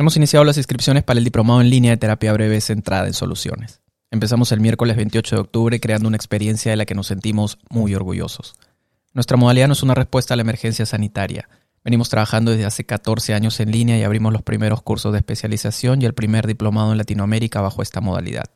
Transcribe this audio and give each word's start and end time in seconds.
Hemos 0.00 0.16
iniciado 0.16 0.46
las 0.46 0.56
inscripciones 0.56 1.02
para 1.02 1.18
el 1.18 1.24
diplomado 1.24 1.60
en 1.60 1.68
línea 1.68 1.90
de 1.90 1.98
terapia 1.98 2.32
breve 2.32 2.58
centrada 2.62 3.06
en 3.06 3.12
soluciones. 3.12 3.82
Empezamos 4.10 4.50
el 4.50 4.58
miércoles 4.58 4.96
28 4.96 5.36
de 5.36 5.42
octubre 5.42 5.78
creando 5.78 6.08
una 6.08 6.16
experiencia 6.16 6.70
de 6.70 6.76
la 6.78 6.86
que 6.86 6.94
nos 6.94 7.08
sentimos 7.08 7.58
muy 7.68 7.94
orgullosos. 7.94 8.54
Nuestra 9.12 9.36
modalidad 9.36 9.66
no 9.66 9.74
es 9.74 9.82
una 9.82 9.92
respuesta 9.94 10.32
a 10.32 10.38
la 10.38 10.40
emergencia 10.40 10.86
sanitaria. 10.86 11.50
Venimos 11.84 12.08
trabajando 12.08 12.50
desde 12.50 12.64
hace 12.64 12.86
14 12.86 13.34
años 13.34 13.60
en 13.60 13.72
línea 13.72 13.98
y 13.98 14.02
abrimos 14.02 14.32
los 14.32 14.40
primeros 14.40 14.80
cursos 14.80 15.12
de 15.12 15.18
especialización 15.18 16.00
y 16.00 16.06
el 16.06 16.14
primer 16.14 16.46
diplomado 16.46 16.92
en 16.92 16.96
Latinoamérica 16.96 17.60
bajo 17.60 17.82
esta 17.82 18.00
modalidad. 18.00 18.48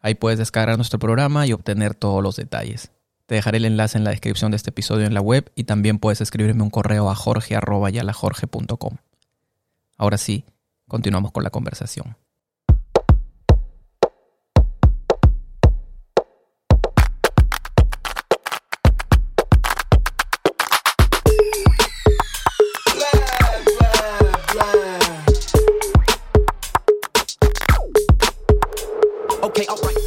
Ahí 0.00 0.14
puedes 0.14 0.38
descargar 0.38 0.76
nuestro 0.76 0.98
programa 0.98 1.46
y 1.46 1.52
obtener 1.52 1.94
todos 1.94 2.22
los 2.22 2.36
detalles. 2.36 2.90
Te 3.26 3.36
dejaré 3.36 3.58
el 3.58 3.66
enlace 3.66 3.96
en 3.96 4.04
la 4.04 4.10
descripción 4.10 4.50
de 4.50 4.56
este 4.56 4.70
episodio 4.70 5.06
en 5.06 5.14
la 5.14 5.20
web 5.20 5.52
y 5.54 5.64
también 5.64 5.98
puedes 5.98 6.20
escribirme 6.20 6.62
un 6.62 6.70
correo 6.70 7.10
a 7.10 7.14
jorge.yalajorge.com. 7.14 8.96
Ahora 9.96 10.18
sí, 10.18 10.44
continuamos 10.88 11.30
con 11.30 11.44
la 11.44 11.50
conversación. 11.50 12.16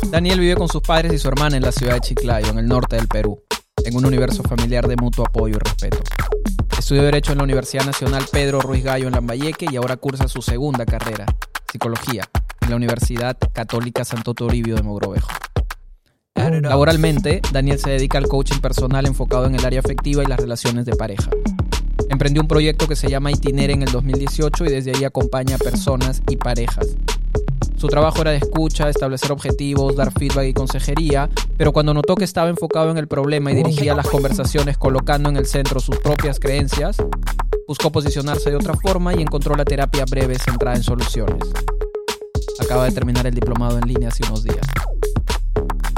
Daniel 0.09 0.39
vive 0.39 0.55
con 0.55 0.67
sus 0.67 0.81
padres 0.81 1.13
y 1.13 1.19
su 1.19 1.27
hermana 1.27 1.57
en 1.57 1.63
la 1.63 1.71
ciudad 1.71 1.93
de 1.93 2.01
Chiclayo, 2.01 2.49
en 2.49 2.59
el 2.59 2.67
norte 2.67 2.95
del 2.95 3.07
Perú, 3.07 3.41
en 3.83 3.95
un 3.95 4.05
universo 4.05 4.43
familiar 4.43 4.87
de 4.87 4.95
mutuo 4.95 5.25
apoyo 5.25 5.55
y 5.55 5.59
respeto. 5.59 5.97
Estudió 6.77 7.03
Derecho 7.03 7.31
en 7.31 7.39
la 7.39 7.43
Universidad 7.43 7.85
Nacional 7.85 8.25
Pedro 8.31 8.61
Ruiz 8.61 8.83
Gallo 8.83 9.07
en 9.07 9.13
Lambayeque 9.13 9.67
y 9.71 9.75
ahora 9.75 9.97
cursa 9.97 10.27
su 10.27 10.41
segunda 10.41 10.85
carrera, 10.85 11.25
Psicología, 11.71 12.29
en 12.61 12.69
la 12.69 12.75
Universidad 12.75 13.37
Católica 13.53 14.05
Santo 14.05 14.33
Toribio 14.33 14.75
de 14.75 14.83
Mogrovejo. 14.83 15.29
Laboralmente, 16.35 17.41
Daniel 17.51 17.79
se 17.79 17.91
dedica 17.91 18.17
al 18.17 18.27
coaching 18.27 18.59
personal 18.59 19.05
enfocado 19.05 19.45
en 19.45 19.55
el 19.55 19.65
área 19.65 19.79
afectiva 19.79 20.23
y 20.23 20.27
las 20.27 20.39
relaciones 20.39 20.85
de 20.85 20.95
pareja. 20.95 21.29
Emprendió 22.09 22.41
un 22.41 22.47
proyecto 22.47 22.87
que 22.87 22.95
se 22.95 23.09
llama 23.09 23.31
Itinere 23.31 23.73
en 23.73 23.83
el 23.83 23.91
2018 23.91 24.65
y 24.65 24.69
desde 24.69 24.95
ahí 24.95 25.03
acompaña 25.03 25.55
a 25.55 25.59
personas 25.59 26.21
y 26.27 26.37
parejas 26.37 26.95
su 27.77 27.87
trabajo 27.87 28.21
era 28.21 28.31
de 28.31 28.37
escucha, 28.37 28.89
establecer 28.89 29.31
objetivos, 29.31 29.95
dar 29.95 30.11
feedback 30.11 30.47
y 30.47 30.53
consejería, 30.53 31.29
pero 31.57 31.71
cuando 31.71 31.93
notó 31.93 32.15
que 32.15 32.23
estaba 32.23 32.49
enfocado 32.49 32.91
en 32.91 32.97
el 32.97 33.07
problema 33.07 33.51
y 33.51 33.55
dirigía 33.55 33.95
las 33.95 34.07
conversaciones 34.07 34.77
colocando 34.77 35.29
en 35.29 35.37
el 35.37 35.45
centro 35.45 35.79
sus 35.79 35.97
propias 35.99 36.39
creencias, 36.39 36.97
buscó 37.67 37.91
posicionarse 37.91 38.49
de 38.49 38.55
otra 38.55 38.73
forma 38.75 39.13
y 39.13 39.21
encontró 39.21 39.55
la 39.55 39.65
terapia 39.65 40.05
breve 40.09 40.35
centrada 40.35 40.77
en 40.77 40.83
soluciones. 40.83 41.53
Acaba 42.59 42.85
de 42.85 42.91
terminar 42.91 43.27
el 43.27 43.33
diplomado 43.33 43.77
en 43.77 43.87
línea 43.87 44.09
hace 44.09 44.23
unos 44.27 44.43
días. 44.43 44.65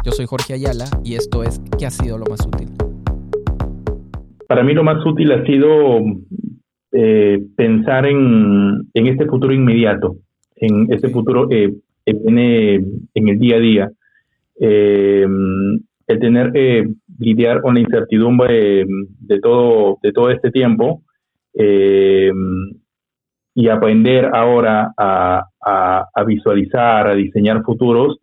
Yo 0.03 0.11
soy 0.11 0.25
Jorge 0.25 0.53
Ayala 0.53 0.85
y 1.03 1.15
esto 1.15 1.43
es 1.43 1.61
¿Qué 1.77 1.85
ha 1.85 1.91
sido 1.91 2.17
lo 2.17 2.25
más 2.25 2.45
útil? 2.45 2.69
Para 4.47 4.63
mí 4.63 4.73
lo 4.73 4.83
más 4.83 5.05
útil 5.05 5.31
ha 5.31 5.43
sido 5.45 5.99
eh, 6.91 7.43
pensar 7.55 8.05
en, 8.05 8.89
en 8.93 9.07
este 9.07 9.25
futuro 9.25 9.53
inmediato 9.53 10.17
en 10.55 10.91
ese 10.91 11.09
futuro 11.09 11.47
eh, 11.51 11.73
que 12.05 12.13
viene 12.13 12.75
en 13.13 13.29
el 13.29 13.39
día 13.39 13.55
a 13.57 13.59
día. 13.59 13.91
Eh, 14.59 15.25
el 16.07 16.19
tener 16.19 16.51
que 16.51 16.87
lidiar 17.17 17.61
con 17.61 17.73
la 17.73 17.79
incertidumbre 17.79 18.85
de, 19.19 19.39
todo, 19.39 19.97
de 20.03 20.11
todo 20.11 20.29
este 20.29 20.51
tiempo 20.51 21.01
eh, 21.53 22.31
y 23.55 23.69
aprender 23.69 24.29
ahora 24.33 24.93
a, 24.97 25.45
visualizar, 26.27 27.07
a 27.07 27.15
diseñar 27.15 27.63
futuros, 27.63 28.19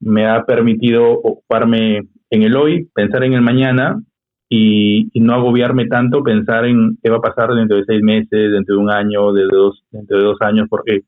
me 0.00 0.26
ha 0.26 0.44
permitido 0.44 1.10
ocuparme 1.10 2.02
en 2.30 2.42
el 2.42 2.56
hoy, 2.56 2.88
pensar 2.94 3.24
en 3.24 3.32
el 3.34 3.42
mañana 3.42 4.00
y, 4.48 5.10
no 5.14 5.34
agobiarme 5.34 5.86
tanto 5.86 6.22
pensar 6.22 6.64
en 6.64 6.96
qué 7.02 7.10
va 7.10 7.16
a 7.16 7.20
pasar 7.20 7.52
dentro 7.52 7.76
de 7.76 7.84
seis 7.84 8.02
meses, 8.02 8.52
dentro 8.52 8.76
de 8.76 8.80
un 8.80 8.90
año, 8.90 9.32
de 9.32 9.44
dos, 9.50 9.84
dentro 9.90 10.16
de 10.16 10.24
dos 10.24 10.38
años, 10.40 10.66
porque 10.70 11.00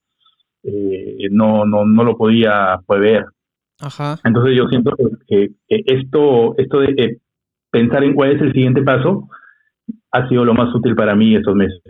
eh, 0.62 1.28
no, 1.30 1.64
no, 1.64 1.84
no 1.84 2.04
lo 2.04 2.16
podía 2.16 2.80
prever. 2.86 3.24
Ajá. 3.80 4.18
Entonces 4.24 4.56
yo 4.56 4.68
siento 4.68 4.92
que, 5.26 5.50
esto, 5.68 6.54
esto 6.58 6.80
de 6.80 6.94
eh, 6.98 7.18
pensar 7.70 8.04
en 8.04 8.14
cuál 8.14 8.32
es 8.32 8.42
el 8.42 8.52
siguiente 8.52 8.82
paso 8.82 9.28
ha 10.12 10.28
sido 10.28 10.44
lo 10.44 10.54
más 10.54 10.74
útil 10.74 10.94
para 10.94 11.14
mí 11.14 11.34
estos 11.34 11.54
meses. 11.54 11.82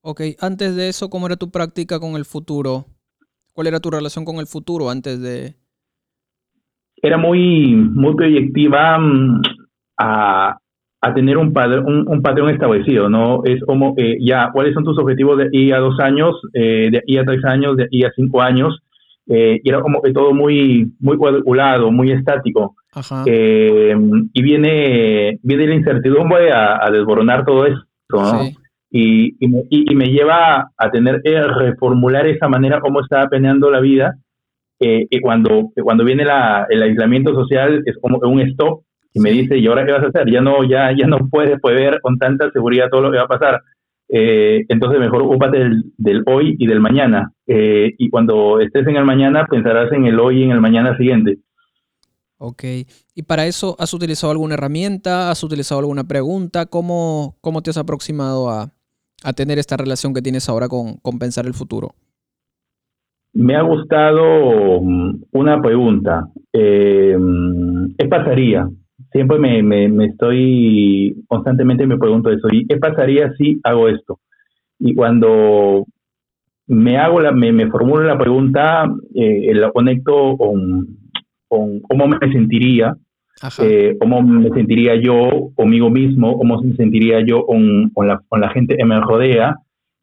Ok, 0.00 0.22
antes 0.40 0.74
de 0.74 0.88
eso, 0.88 1.10
¿cómo 1.10 1.26
era 1.26 1.36
tu 1.36 1.50
práctica 1.50 2.00
con 2.00 2.16
el 2.16 2.24
futuro? 2.24 2.86
¿Cuál 3.52 3.66
era 3.66 3.80
tu 3.80 3.90
relación 3.90 4.24
con 4.24 4.36
el 4.36 4.46
futuro 4.46 4.90
antes 4.90 5.20
de...? 5.20 5.56
Era 7.00 7.16
muy, 7.18 7.74
muy 7.74 8.14
proyectiva 8.16 8.98
mm, 8.98 9.42
a, 9.98 10.58
a 11.00 11.14
tener 11.14 11.36
un, 11.36 11.54
un, 11.56 12.08
un, 12.08 12.22
patrón 12.22 12.50
establecido, 12.50 13.08
¿no? 13.08 13.42
Es 13.44 13.62
como, 13.64 13.94
eh, 13.96 14.16
ya, 14.20 14.50
¿cuáles 14.52 14.74
son 14.74 14.84
tus 14.84 14.98
objetivos 14.98 15.38
de 15.38 15.48
ahí 15.52 15.70
a 15.70 15.78
dos 15.78 15.98
años, 16.00 16.34
eh, 16.52 16.88
de 16.90 17.02
ahí 17.06 17.18
a 17.18 17.24
tres 17.24 17.44
años, 17.44 17.76
de 17.76 17.84
ahí 17.84 18.02
a 18.02 18.12
cinco 18.16 18.42
años? 18.42 18.80
Eh, 19.28 19.60
y 19.62 19.68
era 19.68 19.80
como 19.80 20.02
que 20.02 20.12
todo 20.12 20.34
muy, 20.34 20.90
muy 20.98 21.16
cuadriculado, 21.16 21.92
muy 21.92 22.10
estático. 22.10 22.74
y 23.24 24.42
viene, 24.42 25.38
viene 25.42 25.66
la 25.68 25.74
incertidumbre 25.74 26.50
a, 26.50 26.84
a 26.84 26.90
desboronar 26.90 27.44
todo 27.44 27.66
esto, 27.66 27.84
¿no? 28.10 28.42
Y, 28.90 29.36
y, 29.38 29.48
me, 29.48 29.62
y, 29.68 29.94
me 29.94 30.06
lleva 30.06 30.70
a 30.76 30.90
tener 30.90 31.20
que 31.22 31.40
reformular 31.42 32.26
esa 32.26 32.48
manera 32.48 32.80
como 32.80 33.02
estaba 33.02 33.28
planeando 33.28 33.70
la 33.70 33.80
vida, 33.80 34.16
y 34.80 35.20
cuando, 35.20 35.70
cuando 35.82 36.04
viene 36.04 36.24
la, 36.24 36.66
el 36.70 36.82
aislamiento 36.82 37.34
social 37.34 37.82
es 37.84 37.96
como 38.00 38.18
un 38.18 38.40
stop 38.40 38.82
y 39.18 39.20
me 39.20 39.32
dice, 39.32 39.58
¿y 39.58 39.66
ahora 39.66 39.84
qué 39.84 39.92
vas 39.92 40.04
a 40.04 40.08
hacer? 40.08 40.30
Ya 40.30 40.40
no, 40.40 40.62
ya, 40.62 40.92
ya 40.96 41.06
no 41.08 41.28
puedes 41.28 41.58
ver 41.60 42.00
con 42.00 42.18
tanta 42.18 42.50
seguridad 42.52 42.88
todo 42.88 43.02
lo 43.02 43.10
que 43.10 43.18
va 43.18 43.24
a 43.24 43.28
pasar. 43.28 43.60
Eh, 44.08 44.64
entonces 44.68 45.00
mejor 45.00 45.22
ocúpate 45.22 45.58
del, 45.96 46.22
hoy 46.26 46.54
y 46.58 46.66
del 46.68 46.80
mañana. 46.80 47.32
Eh, 47.46 47.94
y 47.98 48.08
cuando 48.10 48.60
estés 48.60 48.86
en 48.86 48.96
el 48.96 49.04
mañana, 49.04 49.46
pensarás 49.50 49.92
en 49.92 50.06
el 50.06 50.20
hoy 50.20 50.40
y 50.40 50.44
en 50.44 50.52
el 50.52 50.60
mañana 50.60 50.96
siguiente. 50.96 51.38
Ok. 52.38 52.62
¿Y 53.16 53.22
para 53.24 53.46
eso 53.46 53.74
has 53.80 53.92
utilizado 53.92 54.30
alguna 54.30 54.54
herramienta? 54.54 55.30
¿Has 55.30 55.42
utilizado 55.42 55.80
alguna 55.80 56.04
pregunta? 56.04 56.66
¿Cómo, 56.66 57.36
cómo 57.40 57.60
te 57.62 57.70
has 57.70 57.76
aproximado 57.76 58.48
a, 58.50 58.70
a 59.24 59.32
tener 59.32 59.58
esta 59.58 59.76
relación 59.76 60.14
que 60.14 60.22
tienes 60.22 60.48
ahora 60.48 60.68
con, 60.68 60.98
con 60.98 61.18
pensar 61.18 61.46
el 61.46 61.54
futuro? 61.54 61.96
Me 63.32 63.56
ha 63.56 63.62
gustado 63.62 64.80
mm, 64.80 65.24
una 65.32 65.60
pregunta. 65.60 66.28
Eh, 66.52 67.16
¿Qué 67.98 68.06
pasaría 68.06 68.68
siempre 69.12 69.38
me, 69.38 69.62
me, 69.62 70.04
estoy, 70.06 71.24
constantemente 71.26 71.86
me 71.86 71.98
pregunto 71.98 72.30
eso, 72.30 72.48
¿y 72.50 72.66
qué 72.66 72.76
pasaría 72.76 73.32
si 73.34 73.60
hago 73.64 73.88
esto? 73.88 74.20
Y 74.78 74.94
cuando 74.94 75.86
me 76.66 76.98
hago 76.98 77.20
la, 77.20 77.32
me, 77.32 77.52
me 77.52 77.70
formulo 77.70 78.04
la 78.04 78.18
pregunta, 78.18 78.84
eh, 79.14 79.52
la 79.54 79.70
conecto 79.72 80.36
con, 80.36 80.86
con, 81.48 81.80
cómo 81.80 82.08
me 82.08 82.18
sentiría, 82.32 82.96
eh, 83.60 83.96
cómo 83.98 84.22
me 84.22 84.50
sentiría 84.50 84.96
yo 84.96 85.50
conmigo 85.54 85.90
mismo, 85.90 86.36
cómo 86.36 86.60
me 86.62 86.74
sentiría 86.74 87.20
yo 87.24 87.46
con, 87.46 87.90
con, 87.90 88.08
la, 88.08 88.20
con 88.28 88.40
la 88.40 88.50
gente 88.50 88.76
que 88.76 88.84
me 88.84 89.00
rodea, 89.00 89.56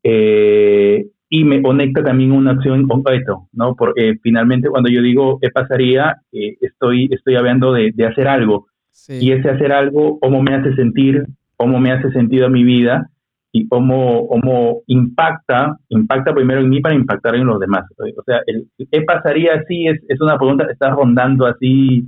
eh, 0.04 1.06
y 1.30 1.44
me 1.44 1.62
conecta 1.62 2.04
también 2.04 2.32
una 2.32 2.52
acción 2.52 2.88
concreto, 2.88 3.48
¿no? 3.52 3.76
Porque 3.76 4.16
finalmente 4.22 4.70
cuando 4.70 4.90
yo 4.90 5.02
digo 5.02 5.40
qué 5.42 5.50
pasaría, 5.50 6.16
eh, 6.32 6.56
estoy, 6.62 7.10
estoy 7.12 7.36
hablando 7.36 7.74
de, 7.74 7.92
de 7.94 8.06
hacer 8.06 8.28
algo, 8.28 8.68
y 9.08 9.32
ese 9.32 9.50
hacer 9.50 9.72
algo, 9.72 10.20
cómo 10.20 10.42
me 10.42 10.56
hace 10.56 10.74
sentir, 10.76 11.26
cómo 11.58 11.80
me 11.80 11.92
hace 11.92 12.12
sentido 12.12 12.48
a 12.48 12.50
mi 12.50 12.64
vida 12.64 13.10
y 13.52 13.68
cómo, 13.68 14.28
cómo 14.28 14.82
impacta, 14.88 15.78
impacta 15.90 16.34
primero 16.34 16.62
en 16.62 16.70
mí 16.70 16.82
para 16.82 16.96
impactar 16.96 17.36
en 17.36 17.46
los 17.46 17.60
demás. 17.60 17.86
O 17.98 18.24
sea, 18.26 18.42
el, 18.48 18.68
¿qué 18.92 19.02
pasaría 19.04 19.64
si 19.68 19.88
es, 19.88 20.02
es 20.10 20.20
una 20.20 20.38
pregunta 20.38 20.66
que 20.66 20.74
está 20.74 20.90
rondando 20.90 21.46
así 21.46 22.04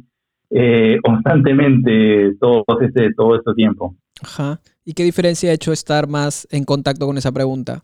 eh, 0.49 0.97
constantemente 1.03 2.35
todo 2.39 2.65
este, 2.81 3.13
todo 3.13 3.35
este 3.35 3.53
tiempo? 3.53 3.95
Ajá. 4.21 4.59
¿Y 4.83 4.93
qué 4.93 5.03
diferencia 5.03 5.51
ha 5.51 5.53
hecho 5.53 5.71
estar 5.71 6.07
más 6.07 6.47
en 6.51 6.65
contacto 6.65 7.05
con 7.05 7.17
esa 7.17 7.31
pregunta? 7.31 7.83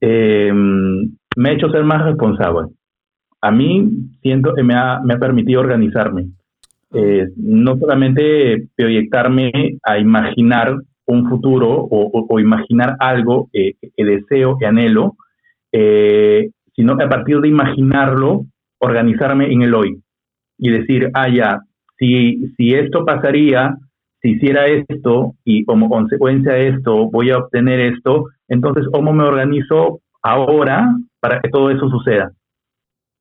Eh, 0.00 0.52
me 0.52 1.48
ha 1.48 1.52
hecho 1.52 1.68
ser 1.70 1.84
más 1.84 2.04
responsable. 2.04 2.68
A 3.40 3.50
mí 3.50 4.10
siento 4.22 4.54
que 4.54 4.62
me 4.62 4.74
ha, 4.74 5.00
me 5.04 5.14
ha 5.14 5.18
permitido 5.18 5.60
organizarme. 5.60 6.28
Eh, 6.98 7.28
no 7.36 7.76
solamente 7.76 8.68
proyectarme 8.74 9.52
a 9.82 9.98
imaginar 9.98 10.76
un 11.06 11.28
futuro 11.28 11.86
o, 11.90 12.40
imaginar 12.40 12.96
algo 13.00 13.50
que 13.52 13.76
deseo, 13.96 14.56
que 14.56 14.64
anhelo, 14.64 15.16
eh, 15.72 16.50
sino 16.74 16.94
a 16.94 17.08
partir 17.08 17.40
de 17.40 17.48
imaginarlo, 17.48 18.46
organizarme 18.78 19.52
en 19.52 19.62
el 19.62 19.74
hoy 19.74 20.00
y 20.58 20.70
decir, 20.70 21.10
ah, 21.12 21.28
ya, 21.28 21.60
si, 21.98 22.48
si 22.56 22.74
esto 22.74 23.04
pasaría, 23.04 23.76
si 24.22 24.30
hiciera 24.30 24.66
esto 24.66 25.34
y 25.44 25.64
como 25.64 25.90
consecuencia 25.90 26.54
de 26.54 26.68
esto 26.68 27.10
voy 27.10 27.30
a 27.30 27.38
obtener 27.38 27.80
esto, 27.80 28.24
entonces 28.48 28.86
cómo 28.90 29.12
me 29.12 29.24
organizo 29.24 30.00
ahora 30.22 30.96
para 31.20 31.40
que 31.40 31.50
todo 31.50 31.70
eso 31.70 31.90
suceda. 31.90 32.32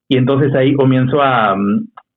Y 0.07 0.17
entonces 0.17 0.53
ahí 0.55 0.73
comienzo 0.73 1.21
a, 1.21 1.55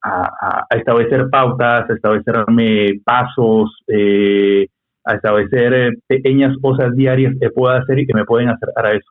a, 0.03 0.67
establecer 0.77 1.29
pautas, 1.31 1.89
a 1.89 1.95
establecerme 1.95 3.01
pasos, 3.05 3.71
eh, 3.89 4.67
a 5.05 5.15
establecer 5.15 5.95
pequeñas 6.07 6.57
cosas 6.61 6.95
diarias 6.95 7.35
que 7.41 7.51
pueda 7.51 7.79
hacer 7.79 7.99
y 7.99 8.07
que 8.07 8.15
me 8.15 8.25
pueden 8.25 8.49
acercar 8.49 8.87
a 8.87 8.93
eso. 8.93 9.11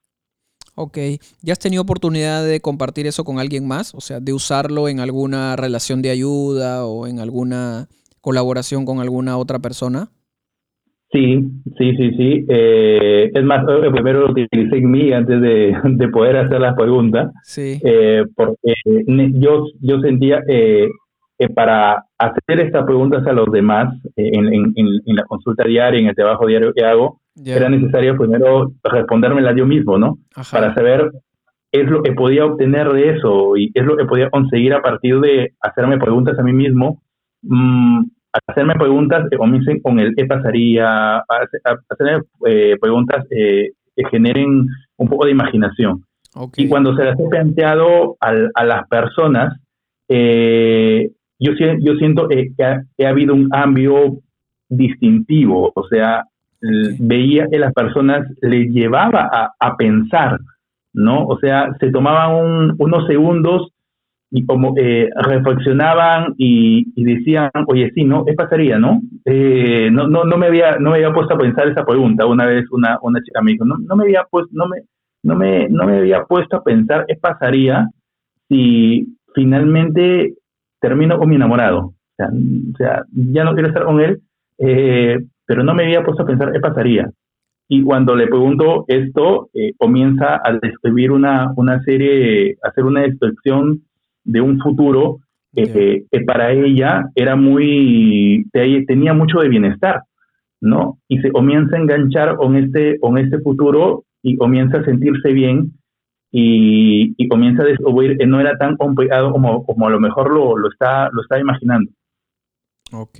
Ok, 0.76 0.98
¿ya 1.42 1.54
has 1.54 1.60
tenido 1.60 1.82
oportunidad 1.82 2.46
de 2.46 2.62
compartir 2.62 3.08
eso 3.08 3.24
con 3.24 3.40
alguien 3.40 3.68
más? 3.68 3.96
O 3.96 4.02
sea, 4.02 4.20
de 4.20 4.34
usarlo 4.34 4.88
en 4.90 5.00
alguna 5.00 5.56
relación 5.56 6.04
de 6.04 6.12
ayuda 6.12 6.86
o 6.86 7.08
en 7.08 7.20
alguna 7.20 7.88
colaboración 8.22 8.86
con 8.86 9.00
alguna 9.00 9.38
otra 9.38 9.58
persona? 9.58 10.12
Sí, 11.12 11.42
sí, 11.78 11.96
sí, 11.96 12.12
sí. 12.18 12.46
Eh, 12.50 13.32
es 13.34 13.44
más, 13.44 13.64
eh, 13.70 13.90
primero 13.92 14.22
lo 14.22 14.32
utilicé 14.32 14.78
en 14.78 14.92
mí 14.92 15.14
antes 15.14 15.42
de, 15.42 15.74
poder 16.12 16.38
hacer 16.38 16.60
las 16.60 16.76
preguntas. 16.76 17.32
Sí. 17.44 17.80
Eh, 17.84 18.24
porque 18.36 18.74
yo, 18.86 19.66
yo 19.80 20.00
sentía 20.02 20.42
que 20.46 21.50
para 21.50 22.04
hacer 22.18 22.60
estas 22.60 22.84
preguntas 22.86 23.26
a 23.28 23.32
los 23.32 23.50
demás 23.52 23.94
en, 24.16 24.52
en, 24.52 24.74
en, 24.76 25.16
la 25.16 25.24
consulta 25.24 25.64
diaria, 25.64 26.00
en 26.00 26.08
el 26.08 26.16
trabajo 26.16 26.48
diario 26.48 26.74
que 26.74 26.84
hago, 26.84 27.22
era 27.46 27.70
necesario 27.70 28.18
primero 28.18 28.72
respondérmela 28.84 29.56
yo 29.56 29.66
mismo, 29.66 29.98
¿no? 30.00 30.18
Para 30.52 30.74
saber 30.74 31.12
qué 31.72 31.82
es 31.82 31.88
lo 31.88 32.02
que 32.02 32.14
podía 32.14 32.46
obtener 32.46 32.92
de 32.92 33.12
eso 33.12 33.56
y 33.56 33.72
qué 33.72 33.82
es 33.82 33.86
lo 33.86 33.96
que 33.96 34.06
podía 34.06 34.30
conseguir 34.30 34.74
a 34.74 34.82
partir 34.82 35.20
de 35.20 35.54
hacerme 35.62 36.00
preguntas 36.00 36.38
a 36.40 36.44
mí 36.44 36.54
mismo. 36.54 37.04
Mm, 37.44 38.06
hacerme 38.46 38.76
preguntas 38.76 39.28
que 39.30 39.38
comiencen 39.38 39.80
con 39.82 40.00
el 40.00 40.16
qué 40.16 40.26
pasaría, 40.26 41.18
hacerme 41.90 42.24
eh, 42.46 42.78
preguntas 42.80 43.26
eh, 43.32 43.72
que 43.96 44.10
generen 44.10 44.68
un 44.98 45.08
poco 45.08 45.26
de 45.26 45.32
imaginación. 45.32 46.04
Y 46.56 46.68
cuando 46.68 46.96
se 46.96 47.04
las 47.04 47.20
he 47.20 47.28
planteado 47.30 48.16
a 48.20 48.64
las 48.64 48.88
personas, 48.88 49.60
eh, 50.08 51.10
yo, 51.40 51.52
yo 51.80 51.96
siento 51.96 52.28
que 52.28 52.52
ha, 52.64 52.84
que 52.96 53.06
ha, 53.06 53.10
habido 53.10 53.34
un 53.34 53.50
cambio 53.50 54.18
distintivo, 54.70 55.72
o 55.74 55.88
sea, 55.88 56.24
veía 57.00 57.48
que 57.50 57.58
las 57.58 57.74
personas 57.74 58.28
les 58.42 58.70
llevaba 58.70 59.30
a, 59.32 59.52
a, 59.60 59.78
pensar, 59.78 60.40
¿no? 60.94 61.26
O 61.26 61.40
sea, 61.40 61.70
se 61.80 61.90
tomaban 61.92 62.76
unos 62.78 63.08
segundos 63.08 63.72
y 64.30 64.46
como 64.46 64.74
eh, 64.78 65.10
reflexionaban 65.16 66.34
y, 66.38 66.86
decían, 67.02 67.50
oye, 67.68 67.92
sí, 67.96 68.04
¿no? 68.04 68.26
¿Qué 68.26 68.34
pasaría, 68.34 68.78
no? 68.78 69.02
Eh, 69.24 69.90
no, 69.92 70.08
no, 70.08 70.26
no, 70.26 70.38
me 70.38 70.48
había, 70.48 70.78
no 70.80 70.92
me 70.92 70.98
había 70.98 71.14
puesto 71.14 71.36
a 71.36 71.38
pensar 71.38 71.68
esa 71.70 71.86
pregunta. 71.86 72.26
Una 72.26 72.46
vez 72.46 72.66
una, 72.72 72.98
una 73.02 73.22
chica 73.22 73.42
me 73.42 73.54
dijo, 73.54 73.66
no, 73.66 73.78
no, 73.78 73.96
me 73.96 74.04
había 74.04 74.26
puesto, 74.30 74.52
no, 74.54 74.68
me, 74.68 74.82
no, 75.24 75.36
me, 75.36 75.70
no 75.70 75.86
me 75.86 76.00
había 76.00 76.24
puesto 76.26 76.58
a 76.58 76.64
pensar 76.64 77.06
qué 77.08 77.16
pasaría 77.16 77.88
si 78.50 79.18
finalmente 79.34 80.34
termino 80.82 81.18
con 81.18 81.30
mi 81.30 81.36
enamorado. 81.36 81.94
O 82.20 82.78
sea, 82.78 83.04
ya 83.12 83.44
no 83.44 83.54
quiero 83.54 83.70
estar 83.70 83.86
con 83.86 84.02
él, 84.02 84.22
eh, 84.58 85.20
pero 85.46 85.64
no 85.64 85.74
me 85.74 85.84
había 85.84 86.04
puesto 86.04 86.24
a 86.24 86.28
pensar 86.28 86.52
qué 86.52 86.60
pasaría. 86.60 87.10
Y 87.70 87.84
cuando 87.84 88.16
le 88.16 88.28
pregunto 88.28 88.86
esto, 88.88 89.50
comienza 89.78 90.42
a 90.44 90.54
describir 90.62 91.12
una, 91.12 91.52
una 91.58 91.82
serie, 91.84 92.58
a 92.64 92.70
hacer 92.70 92.86
una 92.86 93.02
descripción 93.02 93.82
de 94.28 94.42
un 94.42 94.60
futuro 94.60 95.20
que 95.54 96.06
para 96.28 96.52
ella 96.52 97.10
era 97.16 97.36
muy, 97.36 98.46
tenía 98.52 99.14
mucho 99.14 99.40
de 99.40 99.50
bienestar, 99.50 100.04
¿no? 100.62 101.00
Y 101.08 101.20
se 101.20 101.32
comienza 101.32 101.76
a 101.76 101.80
enganchar 101.80 102.36
con 102.36 102.56
este, 102.56 103.00
con 103.00 103.18
este 103.18 103.40
futuro 103.40 104.04
y 104.22 104.38
comienza 104.38 104.78
a 104.78 104.86
sentirse 104.86 105.32
bien 105.34 105.74
y, 106.32 107.28
comienza 107.28 107.64
a 107.64 107.66
descubrir 107.66 108.18
que 108.18 108.28
no 108.28 108.40
era 108.40 108.58
tan 108.58 108.78
complicado 108.78 109.32
como, 109.32 109.66
como 109.66 109.88
a 109.88 109.90
lo 109.90 110.00
mejor 110.00 110.32
lo, 110.32 110.58
lo, 110.58 110.70
está, 110.70 111.10
lo 111.12 111.22
está 111.22 111.40
imaginando. 111.40 111.92
Ok. 112.92 113.20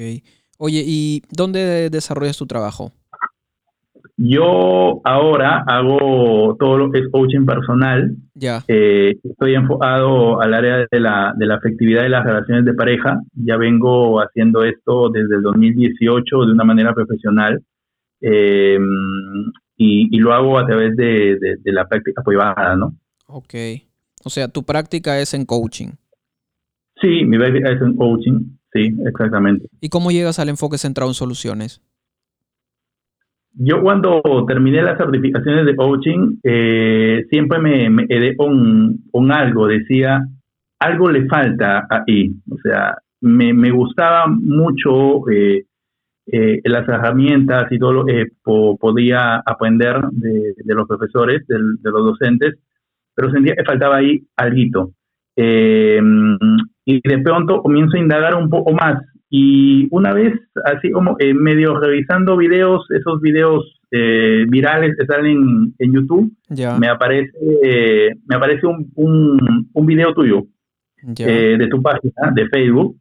Oye, 0.60 0.84
¿y 0.86 1.24
dónde 1.32 1.90
desarrollas 1.90 2.38
tu 2.38 2.46
trabajo? 2.46 2.92
Yo 4.20 5.00
ahora 5.04 5.64
hago 5.68 6.56
todo 6.60 6.78
lo 6.80 6.92
que 6.92 7.00
es 7.00 7.10
coaching 7.12 7.46
personal. 7.46 8.16
Ya. 8.34 8.64
Eh, 8.68 9.16
estoy 9.24 9.54
enfocado 9.54 10.42
al 10.42 10.56
área 10.56 10.88
de 10.90 11.00
la, 11.00 11.34
de 11.38 11.46
la 11.46 11.56
afectividad 11.56 12.04
y 12.04 12.10
las 12.10 12.26
relaciones 12.26 12.66
de 12.66 12.74
pareja. 12.74 13.22
Ya 13.34 13.58
vengo 13.58 14.20
haciendo 14.20 14.64
esto 14.64 15.10
desde 15.10 15.36
el 15.36 15.44
2018 15.44 16.46
de 16.46 16.52
una 16.52 16.64
manera 16.64 16.96
profesional. 16.96 17.62
Eh, 18.20 18.80
y, 19.78 20.18
lo 20.18 20.34
hago 20.34 20.58
a 20.58 20.66
través 20.66 20.96
de, 20.96 21.38
de, 21.40 21.72
la 21.72 21.88
práctica 21.88 22.24
privada, 22.24 22.76
¿no? 22.76 22.96
Ok. 23.28 23.54
O 24.24 24.32
sea, 24.32 24.48
tu 24.48 24.64
práctica 24.64 25.20
es 25.20 25.36
en 25.36 25.46
coaching. 25.46 25.90
Sí, 27.00 27.24
mi 27.24 27.38
práctica 27.38 27.72
es 27.72 27.82
en 27.82 27.96
coaching. 27.96 28.58
Sí, 28.74 28.96
exactamente. 29.06 29.68
¿Y 29.80 29.90
cómo 29.90 30.10
llegas 30.10 30.40
al 30.40 30.50
enfoque 30.50 30.80
centrado 30.80 31.12
en 31.12 31.14
soluciones? 31.14 31.82
Yo 33.60 33.82
cuando 33.82 34.22
terminé 34.48 34.84
las 34.84 35.00
certificaciones 35.00 35.66
de 35.66 35.76
coaching, 35.76 36.38
eh, 36.44 37.26
siempre 37.32 37.58
me, 37.58 37.90
me 37.90 38.08
quedé 38.08 38.36
con, 38.36 39.00
algo, 39.32 39.66
decía, 39.66 40.28
algo 40.78 41.10
le 41.10 41.26
falta 41.26 41.88
ahí. 41.90 42.36
O 42.52 42.58
sea, 42.62 42.96
me, 43.22 43.54
me 43.54 43.72
gustaba 43.72 44.28
mucho 44.28 45.28
eh, 45.32 45.66
eh, 46.28 46.62
las 46.66 46.88
herramientas 46.88 47.72
y 47.72 47.80
todo 47.80 47.94
lo 47.94 48.06
que 48.06 48.28
podía 48.44 49.38
aprender 49.38 50.02
de, 50.12 50.54
los 50.76 50.88
profesores, 50.88 51.48
de, 51.48 51.58
los 51.58 52.06
docentes, 52.06 52.60
pero 53.16 53.32
sentía 53.32 53.56
que 53.56 53.64
faltaba 53.64 53.98
ahí 53.98 54.22
algo. 54.36 54.92
y 55.36 57.02
de 57.10 57.20
pronto 57.24 57.64
comienzo 57.64 57.98
a 57.98 58.02
indagar 58.02 58.36
un 58.36 58.52
poco 58.52 58.72
más 58.74 59.02
y 59.30 59.88
una 59.92 60.14
vez, 60.14 60.34
así 60.64 60.90
como 60.92 61.18
eh, 61.20 61.34
medio 61.34 61.78
revisando 61.80 62.38
videos, 62.38 62.86
esos 62.92 63.20
videos 63.22 63.80
eh, 63.92 64.46
virales 64.48 64.96
que 64.98 65.06
salen 65.06 65.74
en 65.78 65.94
YouTube, 65.94 66.32
me 66.80 66.88
aparece 66.88 67.32
eh, 67.64 68.12
me 68.26 68.36
aparece 68.36 68.66
un, 68.68 68.90
un, 68.96 69.70
un 69.74 69.86
video 69.86 70.14
tuyo 70.14 70.46
de 71.04 71.68
tu 71.70 71.82
página 71.82 72.32
de 72.34 72.48
Facebook 72.48 72.98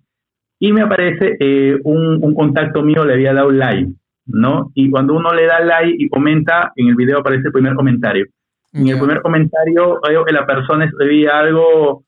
y 0.58 0.72
me 0.72 0.82
aparece 0.82 1.36
un, 1.84 2.18
un, 2.22 2.34
contacto 2.34 2.82
mío, 2.82 3.04
le 3.04 3.14
había 3.14 3.32
dado 3.32 3.50
like, 3.50 3.92
¿no? 4.26 4.70
Y 4.74 4.90
cuando 4.90 5.14
uno 5.14 5.32
le 5.34 5.46
da 5.46 5.60
like 5.60 5.96
y 5.98 6.08
comenta, 6.08 6.72
en 6.76 6.88
el 6.88 6.94
video 6.96 7.18
aparece 7.18 7.48
el 7.48 7.52
primer 7.52 7.74
comentario. 7.74 8.26
En 8.72 8.88
el 8.88 8.98
primer 8.98 9.22
comentario 9.22 10.00
veo 10.06 10.24
que 10.24 10.32
la 10.32 10.46
persona 10.46 10.84
escribía 10.84 11.38
algo, 11.38 12.04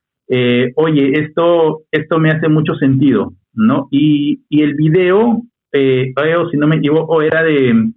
oye, 0.77 1.21
esto, 1.21 1.83
esto 1.91 2.19
me 2.19 2.31
hace 2.31 2.49
mucho 2.49 2.75
sentido. 2.75 3.33
¿No? 3.55 3.89
Y, 3.91 4.43
y 4.49 4.63
el 4.63 4.75
video, 4.75 5.43
eh, 5.73 6.13
creo, 6.15 6.49
si 6.51 6.57
no 6.57 6.67
me 6.67 6.77
equivoco, 6.77 7.23
era 7.23 7.43
de 7.43 7.91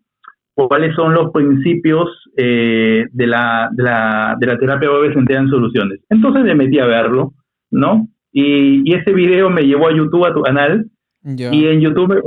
cuáles 0.54 0.94
son 0.96 1.14
los 1.14 1.32
principios 1.32 2.10
eh, 2.38 3.06
de, 3.12 3.28
la, 3.28 3.70
de, 3.72 3.84
la, 3.84 4.36
de 4.40 4.48
la 4.48 4.58
terapia 4.58 4.92
web 4.92 5.14
centrada 5.14 5.42
en 5.42 5.50
soluciones. 5.50 6.00
Entonces 6.10 6.44
me 6.44 6.56
metí 6.56 6.80
a 6.80 6.86
verlo, 6.86 7.34
¿no? 7.72 8.08
Y, 8.32 8.90
y 8.90 8.94
ese 8.94 9.12
video 9.14 9.50
me 9.50 9.64
llevó 9.64 9.88
a 9.88 9.96
YouTube, 9.96 10.26
a 10.26 10.34
tu 10.34 10.42
canal, 10.42 10.86
Y 11.24 11.68
en 11.68 11.82
YouTube, 11.82 12.18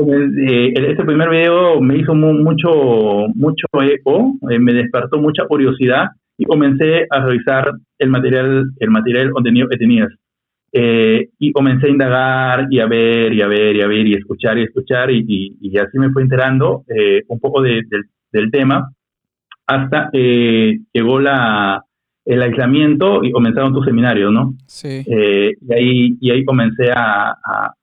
eh, 0.49 0.73
este 0.77 1.05
primer 1.05 1.29
video 1.29 1.81
me 1.81 1.99
hizo 1.99 2.15
mucho, 2.15 3.27
mucho 3.35 3.67
eco, 3.83 4.35
eh, 4.51 4.59
me 4.61 4.73
despertó 4.73 5.19
mucha 5.19 5.47
curiosidad 5.47 6.11
y 6.39 6.45
comencé 6.45 7.07
a 7.11 7.25
revisar 7.25 7.73
el 7.99 8.11
material, 8.11 8.71
el 8.79 8.91
material, 8.91 9.31
contenido 9.33 9.69
que 9.69 9.79
tenías. 9.79 10.09
Eh, 10.77 11.29
y 11.39 11.53
comencé 11.53 11.87
a 11.87 11.91
indagar 11.91 12.67
y 12.69 12.81
a 12.81 12.87
ver 12.87 13.33
y 13.33 13.43
a 13.43 13.47
ver 13.47 13.77
y 13.77 13.81
a 13.81 13.87
ver 13.87 14.09
y 14.09 14.15
escuchar 14.15 14.59
y 14.59 14.65
escuchar 14.65 15.09
y, 15.09 15.57
y, 15.61 15.79
así 15.79 15.97
me 16.01 16.11
fue 16.11 16.23
enterando 16.23 16.83
eh, 16.89 17.23
un 17.29 17.39
poco 17.39 17.63
del 17.63 18.51
tema 18.51 18.91
hasta 19.69 20.11
que 20.13 20.81
llegó 20.93 21.21
la, 21.21 21.85
el 22.25 22.43
aislamiento 22.43 23.23
y 23.23 23.31
comenzaron 23.31 23.73
tus 23.73 23.87
seminarios, 23.87 24.33
¿no? 24.33 24.57
Sí. 24.67 25.05
Eh, 25.07 25.53
y, 25.61 25.73
ahí, 25.73 26.19
y 26.21 26.31
ahí 26.33 26.45
comencé 26.45 26.91
a, 26.91 27.31
a, 27.31 27.75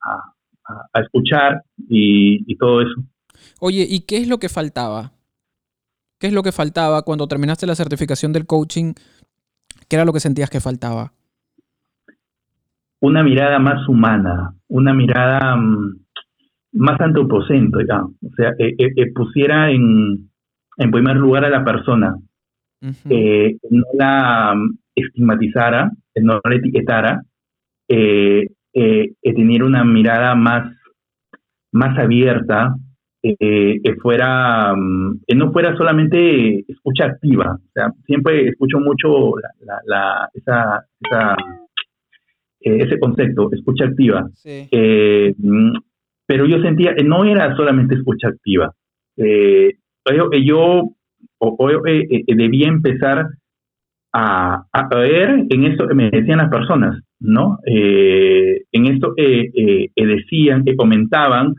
a, 0.94 1.02
escuchar 1.02 1.64
y, 1.88 2.44
y 2.46 2.58
todo 2.58 2.82
eso. 2.82 2.96
Oye, 3.62 3.86
¿y 3.90 4.02
qué 4.02 4.18
es 4.18 4.28
lo 4.28 4.38
que 4.38 4.50
faltaba? 4.50 5.14
¿Qué 6.20 6.28
es 6.28 6.34
lo 6.34 6.44
que 6.44 6.52
faltaba 6.52 7.04
cuando 7.04 7.30
terminaste 7.30 7.66
la 7.66 7.76
certificación 7.76 8.34
del 8.34 8.46
coaching? 8.46 8.96
¿Qué 9.88 9.96
era 9.96 10.04
lo 10.04 10.12
que 10.12 10.20
sentías 10.20 10.50
que 10.50 10.60
faltaba? 10.60 11.14
Una 13.02 13.24
mirada 13.24 13.60
más 13.60 13.88
humana, 13.88 14.54
una 14.68 14.94
mirada 14.94 15.56
mm, 15.56 16.00
más 16.74 17.02
antropocento, 17.02 17.80
o 17.80 18.30
sea, 18.38 18.54
que, 18.58 19.12
pusiera 19.14 19.72
en, 19.72 20.30
en, 20.78 20.92
primer 20.92 21.18
lugar 21.18 21.44
a 21.44 21.50
la 21.50 21.66
persona, 21.66 22.16
no, 22.82 23.84
la, 23.98 24.56
estigmatizara, 24.96 25.92
no 26.22 26.40
la 26.44 26.56
etiquetara, 26.56 27.22
eh, 27.90 28.48
eh, 28.74 29.14
tener 29.22 29.64
una 29.64 29.84
mirada 29.84 30.36
más, 30.36 30.72
más 31.74 31.98
abierta, 31.98 32.76
eh, 33.24 33.80
que 33.84 33.96
fuera, 34.02 34.74
mm, 34.76 35.22
que 35.28 35.36
no 35.36 35.52
fuera 35.52 35.76
solamente 35.76 36.66
escucha 36.68 37.06
activa. 37.06 37.56
O 37.56 37.72
sea, 37.74 37.92
siempre 38.06 38.48
escucho 38.48 38.80
mucho 38.80 39.34
la, 39.86 40.30
esa, 40.34 40.86
ese 42.62 43.00
concepto, 43.00 43.50
escucha 43.52 43.86
activa. 43.86 44.30
Mm, 44.46 45.74
pero 46.26 46.46
yo 46.46 46.62
sentía 46.62 46.96
que 46.96 47.04
no 47.04 47.26
era 47.26 47.56
solamente 47.56 47.96
escucha 47.96 48.30
activa. 48.30 48.74
yo, 49.18 50.30
yo 50.44 50.96
debía 52.28 52.68
empezar 52.68 53.28
a, 54.14 54.66
a, 54.72 54.96
ver 54.96 55.46
en 55.50 55.64
esto 55.66 55.88
que 55.88 55.96
me 55.96 56.10
decían 56.10 56.40
las 56.40 56.50
personas, 56.50 57.02
¿no? 57.20 57.60
Eh, 57.66 58.64
en 58.72 58.86
esto 58.88 59.14
que 59.16 59.50
eh, 59.54 59.92
decían, 59.96 60.64
que 60.66 60.76
comentaban, 60.76 61.56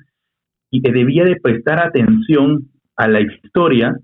y 0.73 0.81
que 0.81 0.91
debía 0.91 1.25
de 1.25 1.37
prestar 1.37 1.87
atención 1.87 2.71
a 2.97 3.07
la 3.07 3.21
historia, 3.21 3.95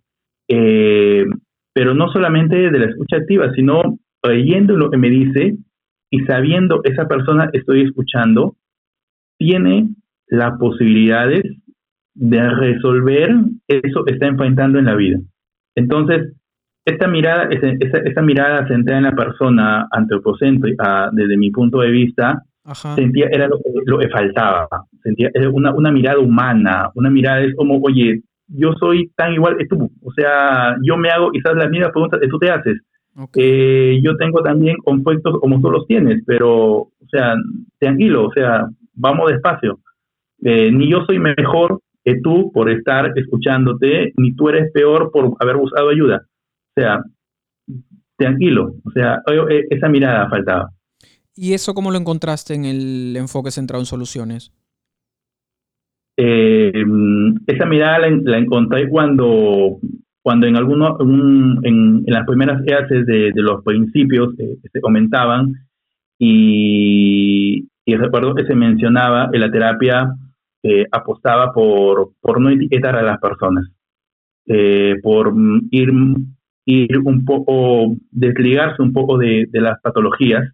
eh, 0.48 1.24
pero 1.72 1.94
no 1.94 2.12
solamente 2.12 2.70
de 2.70 2.78
la 2.78 2.86
escucha 2.86 3.16
activa, 3.16 3.50
sino 3.54 3.98
leyendo 4.22 4.76
lo 4.76 4.90
que 4.90 4.98
me 4.98 5.08
dice 5.08 5.56
y 6.10 6.20
sabiendo 6.20 6.80
esa 6.84 7.06
persona 7.06 7.50
estoy 7.52 7.82
escuchando, 7.82 8.56
tiene 9.38 9.90
las 10.26 10.58
posibilidades 10.58 11.42
de 12.14 12.50
resolver 12.50 13.30
eso 13.68 14.04
que 14.04 14.14
está 14.14 14.26
enfrentando 14.26 14.78
en 14.78 14.86
la 14.86 14.94
vida. 14.94 15.18
Entonces, 15.74 16.34
esta 16.84 17.06
mirada, 17.06 17.48
esa, 17.50 18.22
mirada 18.22 18.66
centrada 18.66 18.98
en 18.98 19.04
la 19.04 19.14
persona 19.14 19.86
antropocéntrica, 19.90 21.10
desde 21.12 21.36
mi 21.36 21.50
punto 21.50 21.80
de 21.80 21.90
vista, 21.90 22.42
sentía 22.94 23.28
era 23.30 23.46
lo, 23.46 23.98
que 23.98 24.08
faltaba. 24.08 24.66
Sentía 25.02 25.30
una, 25.52 25.72
una 25.74 25.92
mirada 25.92 26.18
humana, 26.18 26.90
una 26.94 27.10
mirada 27.10 27.40
es 27.40 27.54
como, 27.54 27.78
oye, 27.82 28.22
yo 28.48 28.72
soy 28.80 29.10
tan 29.16 29.34
igual 29.34 29.56
que 29.58 29.66
tú. 29.66 29.90
O 30.02 30.12
sea, 30.12 30.76
yo 30.82 30.96
me 30.96 31.10
hago 31.10 31.30
quizás 31.30 31.54
las 31.54 31.70
mismas 31.70 31.92
preguntas 31.92 32.20
que 32.20 32.28
tú 32.28 32.38
te 32.38 32.50
haces. 32.50 32.80
Eh, 33.34 34.00
yo 34.02 34.16
tengo 34.16 34.42
también 34.42 34.76
conflictos 34.84 35.40
como 35.40 35.60
tú 35.60 35.70
los 35.70 35.86
tienes, 35.86 36.22
pero, 36.26 36.76
o 36.76 37.08
sea, 37.10 37.34
tranquilo, 37.78 38.26
o 38.26 38.32
sea, 38.32 38.68
vamos 38.94 39.30
despacio. 39.30 39.80
Eh, 40.42 40.70
ni 40.70 40.90
yo 40.90 41.04
soy 41.04 41.18
mejor 41.18 41.80
que 42.04 42.20
tú 42.22 42.52
por 42.52 42.70
estar 42.70 43.12
escuchándote, 43.16 44.12
ni 44.16 44.34
tú 44.34 44.48
eres 44.48 44.70
peor 44.72 45.10
por 45.12 45.34
haber 45.40 45.56
buscado 45.56 45.90
ayuda. 45.90 46.22
O 46.76 46.80
sea, 46.80 47.02
tranquilo, 48.16 48.74
o 48.84 48.90
sea, 48.92 49.22
eh, 49.50 49.64
esa 49.70 49.88
mirada 49.88 50.28
faltaba. 50.28 50.70
¿Y 51.34 51.54
eso 51.54 51.74
cómo 51.74 51.90
lo 51.90 51.98
encontraste 51.98 52.54
en 52.54 52.64
el 52.64 53.16
enfoque 53.16 53.50
centrado 53.50 53.80
en 53.80 53.86
soluciones? 53.86 54.52
Eh, 56.16 56.72
esa 57.46 57.64
mirada 57.64 58.00
la, 58.00 58.38
encontré 58.38 58.88
cuando, 58.88 59.78
cuando 60.22 60.46
en 60.46 60.56
alguno, 60.56 60.96
en, 61.62 62.04
las 62.06 62.26
primeras 62.26 62.62
clases 62.62 63.06
de, 63.06 63.32
los 63.36 63.62
principios 63.64 64.34
que 64.36 64.68
se 64.72 64.80
comentaban 64.80 65.54
y, 66.18 67.66
recuerdo 67.86 68.34
que 68.34 68.44
se 68.44 68.54
mencionaba 68.54 69.30
en 69.32 69.40
la 69.40 69.50
terapia 69.50 70.14
eh, 70.62 70.86
apostaba 70.92 71.52
por, 71.52 72.10
por 72.20 72.40
no 72.40 72.50
etiquetar 72.50 72.96
a 72.96 73.02
las 73.02 73.18
personas, 73.18 73.66
por 75.02 75.34
ir 75.70 75.90
ir 76.68 76.98
un 76.98 77.24
poco, 77.24 77.96
desligarse 78.10 78.82
un 78.82 78.92
poco 78.92 79.16
de, 79.16 79.48
las 79.52 79.80
patologías 79.80 80.52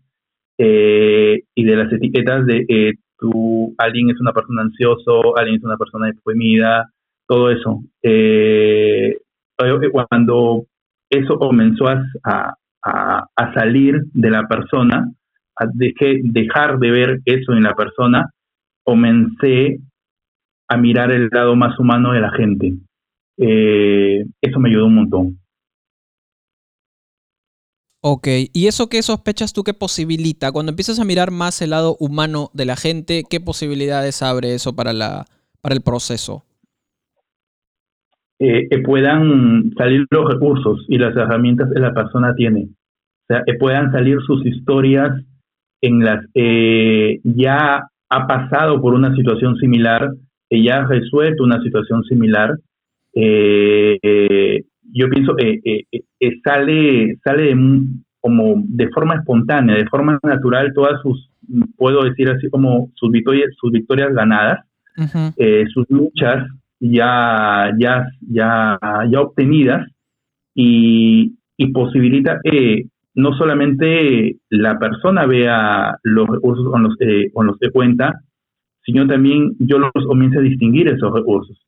eh, 0.57 1.43
y 1.55 1.65
de 1.65 1.77
las 1.77 1.93
etiquetas 1.93 2.47
de 2.47 2.65
eh, 2.69 2.93
tú, 3.19 3.75
alguien 3.79 4.11
es 4.11 4.21
una 4.21 4.33
persona 4.33 4.63
ansioso, 4.63 5.37
alguien 5.37 5.57
es 5.57 5.65
una 5.65 5.77
persona 5.77 6.07
deprimida, 6.07 6.89
todo 7.27 7.51
eso. 7.51 7.83
Eh, 8.01 9.17
cuando 9.93 10.67
eso 11.11 11.39
comenzó 11.39 11.87
a, 11.89 12.57
salir 13.55 14.03
de 14.13 14.31
la 14.31 14.47
persona, 14.47 15.11
a 15.57 15.67
dejar 15.75 16.79
de 16.79 16.91
ver 16.91 17.21
eso 17.25 17.53
en 17.53 17.63
la 17.63 17.75
persona, 17.75 18.31
comencé 18.83 19.81
a 20.69 20.77
mirar 20.77 21.11
el 21.13 21.29
lado 21.31 21.57
más 21.57 21.79
humano 21.79 22.13
de 22.13 22.21
la 22.21 22.31
gente. 22.33 22.75
eso 23.37 24.61
me 24.61 24.69
ayudó 24.69 24.87
un 24.87 24.95
montón. 24.95 25.39
Ok, 28.07 28.29
¿y 28.53 28.67
eso 28.67 28.91
qué 28.91 29.03
sospechas 29.03 29.55
tú 29.55 29.65
que 29.65 29.73
posibilita? 29.73 30.53
Cuando 30.53 30.69
empiezas 30.69 31.01
a 31.01 31.07
mirar 31.07 31.31
más 31.31 31.63
el 31.63 31.71
lado 31.71 31.97
humano 31.99 32.51
de 32.53 32.67
la 32.67 32.77
gente, 32.77 33.25
¿qué 33.29 33.41
posibilidades 33.41 34.21
abre 34.21 34.55
eso 34.55 34.77
para, 34.77 34.93
la, 34.93 35.25
para 35.63 35.75
el 35.75 35.81
proceso? 35.81 36.45
Eh, 38.41 38.69
que 38.69 38.79
puedan 38.79 39.71
salir 39.79 40.07
los 40.11 40.29
recursos 40.29 40.85
y 40.89 40.99
las 40.99 41.17
herramientas 41.17 41.71
que 41.73 41.81
la 41.81 41.95
persona 41.95 42.35
tiene. 42.35 42.65
O 42.65 43.27
sea, 43.29 43.43
que 43.47 43.55
puedan 43.55 43.93
salir 43.93 44.19
sus 44.27 44.45
historias 44.45 45.13
en 45.81 46.01
las 46.01 46.27
que 46.35 47.21
ya 47.23 47.85
ha 48.09 48.27
pasado 48.27 48.81
por 48.83 48.95
una 48.95 49.15
situación 49.15 49.57
similar, 49.57 50.11
que 50.51 50.63
ya 50.63 50.81
ha 50.81 50.87
resuelto 50.87 51.45
una 51.45 51.63
situación 51.63 52.03
similar. 52.05 52.59
Eh, 53.15 53.99
eh, 54.03 54.65
yo 54.93 55.09
pienso 55.09 55.35
que 55.37 55.61
eh, 55.65 55.87
eh, 55.91 56.03
eh, 56.21 56.41
sale, 56.45 57.17
sale 57.25 57.43
de, 57.45 57.83
como 58.21 58.63
de 58.67 58.89
forma 58.89 59.17
espontánea, 59.17 59.77
de 59.77 59.87
forma 59.87 60.19
natural, 60.23 60.73
todas 60.75 61.01
sus, 61.03 61.31
puedo 61.77 62.05
decir 62.05 62.31
así 62.31 62.49
como 62.49 62.91
sus 62.95 63.11
victorias, 63.11 63.51
sus 63.61 63.73
victorias 63.73 64.13
ganadas, 64.15 64.65
sus 65.73 65.87
luchas 65.89 66.47
ya, 66.81 67.73
ya, 67.79 68.07
ya, 68.21 68.79
ya 69.11 69.21
obtenidas 69.21 69.89
y, 70.55 71.37
y 71.57 71.73
posibilita 71.73 72.41
que 72.43 72.87
no 73.15 73.33
solamente 73.35 74.37
la 74.51 74.79
persona 74.79 75.27
vea 75.27 75.97
los 76.03 76.29
recursos 76.29 76.69
con 76.71 76.83
los, 76.83 76.97
con 77.33 77.47
los 77.47 77.59
que 77.59 77.71
cuenta, 77.71 78.21
sino 78.85 79.07
también 79.07 79.55
yo 79.59 79.79
los 79.79 79.93
comience 80.07 80.39
a 80.39 80.43
distinguir 80.43 80.89
esos 80.89 81.13
recursos. 81.13 81.59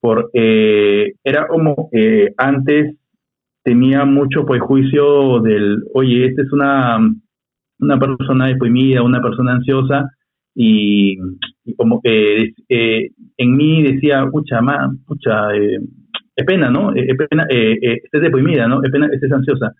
Por, 0.00 0.30
eh, 0.32 1.12
era 1.22 1.46
como 1.46 1.88
eh, 1.92 2.32
antes 2.36 2.96
tenía 3.62 4.04
mucho 4.04 4.44
prejuicio 4.44 5.40
del, 5.40 5.84
oye, 5.94 6.26
esta 6.26 6.42
es 6.42 6.52
una, 6.52 6.98
una 7.78 7.98
persona 7.98 8.46
deprimida, 8.46 9.02
una 9.02 9.20
persona 9.20 9.52
ansiosa, 9.52 10.10
y, 10.54 11.18
como 11.76 12.00
eh, 12.04 12.52
en 13.36 13.56
mí 13.56 13.82
decía, 13.82 14.26
pucha, 14.30 14.60
ma, 14.60 14.92
pucha, 15.06 15.54
es 15.54 16.44
pena, 16.46 16.70
¿no? 16.70 16.94
Es 16.94 17.16
pena, 17.16 17.46
estés 17.48 18.22
deprimida, 18.22 18.66
¿no? 18.68 18.82
Es 18.82 18.90
pena, 18.90 19.08
estés 19.12 19.32
ansiosa. 19.32 19.72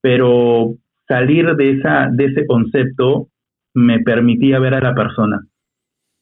Pero 0.00 0.74
salir 1.08 1.54
de, 1.56 1.70
esa, 1.70 2.08
de 2.12 2.26
ese 2.26 2.46
concepto 2.46 3.28
me 3.74 4.00
permitía 4.00 4.58
ver 4.58 4.74
a 4.74 4.80
la 4.80 4.94
persona. 4.94 5.40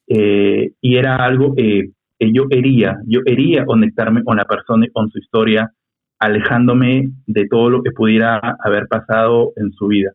y 0.07 0.95
era 0.95 1.17
algo 1.17 1.55
que 1.55 1.91
yo 2.19 2.47
quería, 2.47 2.97
yo 3.05 3.21
quería 3.23 3.65
conectarme 3.65 4.23
con 4.23 4.37
la 4.37 4.45
persona 4.45 4.85
y 4.85 4.91
con 4.91 5.09
su 5.09 5.19
historia, 5.19 5.71
alejándome 6.19 7.09
de 7.27 7.47
todo 7.47 7.69
lo 7.69 7.83
que 7.83 7.91
pudiera 7.91 8.39
haber 8.63 8.87
pasado 8.87 9.51
en 9.57 9.71
su 9.73 9.87
vida. 9.87 10.11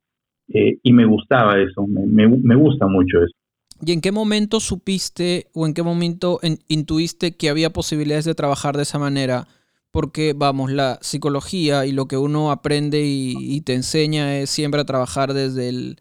Eh, 0.52 0.78
y 0.82 0.92
me 0.92 1.04
gustaba 1.04 1.60
eso, 1.60 1.86
me, 1.86 2.26
me, 2.26 2.54
gusta 2.56 2.86
mucho 2.86 3.22
eso. 3.22 3.34
¿Y 3.84 3.92
en 3.92 4.00
qué 4.00 4.12
momento 4.12 4.60
supiste 4.60 5.48
o 5.54 5.66
en 5.66 5.74
qué 5.74 5.82
momento 5.82 6.40
intuiste 6.68 7.36
que 7.36 7.48
había 7.48 7.72
posibilidades 7.72 8.24
de 8.24 8.34
trabajar 8.34 8.76
de 8.76 8.82
esa 8.82 8.98
manera? 8.98 9.48
Porque, 9.90 10.34
vamos, 10.36 10.70
la 10.70 10.98
psicología 11.02 11.86
y 11.86 11.92
lo 11.92 12.06
que 12.06 12.16
uno 12.16 12.50
aprende 12.50 13.02
y, 13.02 13.34
y 13.36 13.62
te 13.62 13.74
enseña 13.74 14.38
es 14.38 14.50
siempre 14.50 14.80
a 14.80 14.84
trabajar 14.84 15.34
desde 15.34 15.68
el, 15.68 16.00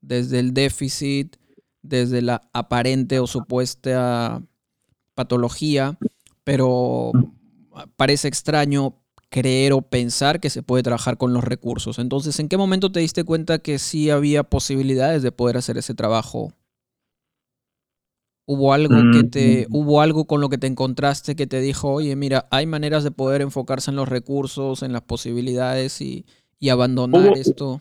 desde 0.00 0.38
el 0.40 0.52
déficit, 0.54 1.36
desde 1.82 2.22
la 2.22 2.42
aparente 2.52 3.20
o 3.20 3.26
supuesta 3.26 4.42
patología, 5.14 5.98
pero 6.44 7.12
parece 7.96 8.28
extraño 8.28 8.96
creer 9.28 9.72
o 9.72 9.82
pensar 9.82 10.40
que 10.40 10.50
se 10.50 10.62
puede 10.62 10.82
trabajar 10.82 11.16
con 11.16 11.32
los 11.32 11.44
recursos. 11.44 11.98
Entonces, 11.98 12.38
¿en 12.40 12.48
qué 12.48 12.56
momento 12.56 12.90
te 12.90 13.00
diste 13.00 13.24
cuenta 13.24 13.60
que 13.60 13.78
sí 13.78 14.10
había 14.10 14.42
posibilidades 14.42 15.22
de 15.22 15.32
poder 15.32 15.56
hacer 15.56 15.78
ese 15.78 15.94
trabajo? 15.94 16.52
¿Hubo 18.46 18.72
algo 18.72 18.96
que 19.12 19.22
te, 19.22 19.66
mm. 19.68 19.74
hubo 19.74 20.00
algo 20.00 20.24
con 20.24 20.40
lo 20.40 20.48
que 20.48 20.58
te 20.58 20.66
encontraste 20.66 21.36
que 21.36 21.46
te 21.46 21.60
dijo, 21.60 21.92
oye, 21.92 22.16
mira, 22.16 22.46
hay 22.50 22.66
maneras 22.66 23.04
de 23.04 23.12
poder 23.12 23.42
enfocarse 23.42 23.90
en 23.90 23.96
los 23.96 24.08
recursos, 24.08 24.82
en 24.82 24.92
las 24.92 25.02
posibilidades 25.02 26.00
y, 26.00 26.24
abandonar 26.68 27.32
esto? 27.36 27.80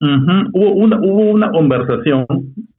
hubo, 0.00 0.72
una, 0.72 1.00
hubo 1.00 1.30
una 1.30 1.50
conversación, 1.50 2.26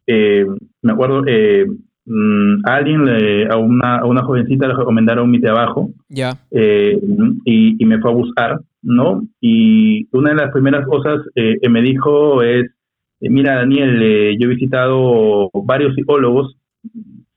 eh, 0.05 0.45
me 0.81 0.91
acuerdo, 0.91 1.24
eh, 1.27 1.65
mm, 2.05 2.65
a 2.65 2.75
alguien, 2.75 3.10
a, 3.51 3.57
una, 3.57 3.98
a 3.98 4.05
una 4.05 4.24
jovencita 4.24 4.67
le 4.67 4.75
recomendaron 4.75 5.29
mi 5.29 5.41
trabajo 5.41 5.89
ya. 6.07 6.38
Eh, 6.51 7.00
y, 7.45 7.83
me 7.86 8.00
fue 8.00 8.12
a 8.12 8.13
buscar, 8.13 8.60
¿no? 8.83 9.24
Y 9.39 10.07
una 10.15 10.29
de 10.29 10.36
las 10.36 10.51
primeras 10.51 10.86
cosas 10.86 11.19
eh, 11.36 11.57
que 11.62 11.69
me 11.69 11.81
dijo 11.81 12.43
es, 12.43 12.69
mira 13.21 13.55
Daniel, 13.55 14.38
yo 14.39 14.48
he 14.48 14.53
visitado 14.53 15.50
varios 15.65 15.95
psicólogos, 15.95 16.57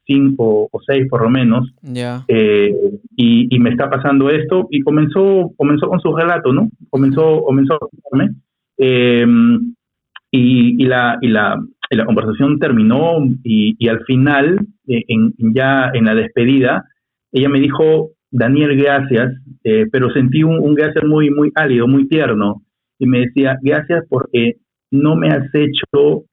cinco 0.06 0.68
o 0.70 0.80
seis 0.86 1.06
por 1.08 1.22
lo 1.22 1.30
menos, 1.30 1.72
ya. 1.82 2.24
y, 2.28 3.54
y, 3.54 3.58
me 3.58 3.70
está 3.70 3.88
pasando 3.88 4.28
esto, 4.28 4.68
y 4.70 4.82
comenzó, 4.82 5.52
comenzó 5.56 5.88
con 5.88 6.00
su 6.00 6.14
relato, 6.14 6.52
¿no? 6.52 6.68
Comenzó, 6.90 7.42
comenzó 7.42 7.74
a 7.74 7.78
contarme. 7.78 8.34
y, 8.76 10.82
y, 10.82 10.86
la, 10.86 11.16
y 11.22 11.28
la, 11.28 11.58
la 11.96 12.04
conversación 12.04 12.58
terminó 12.58 13.18
y, 13.42 13.88
al 13.88 14.04
final, 14.04 14.66
eh, 14.86 15.02
en, 15.08 15.34
ya 15.54 15.90
en 15.92 16.04
la 16.04 16.14
despedida, 16.14 16.84
ella 17.32 17.48
me 17.48 17.60
dijo, 17.60 18.10
Daniel, 18.30 18.76
gracias, 18.76 19.32
eh, 19.64 19.86
pero 19.90 20.10
sentí 20.10 20.42
un, 20.42 20.74
gracias 20.74 21.04
muy, 21.04 21.30
muy 21.30 21.50
álido, 21.54 21.86
muy 21.86 22.08
tierno. 22.08 22.62
Y 22.98 23.06
me 23.06 23.20
decía, 23.20 23.58
gracias 23.62 24.04
porque 24.08 24.56
no 24.90 25.16
me 25.16 25.28
has 25.28 25.52
hecho 25.54 26.24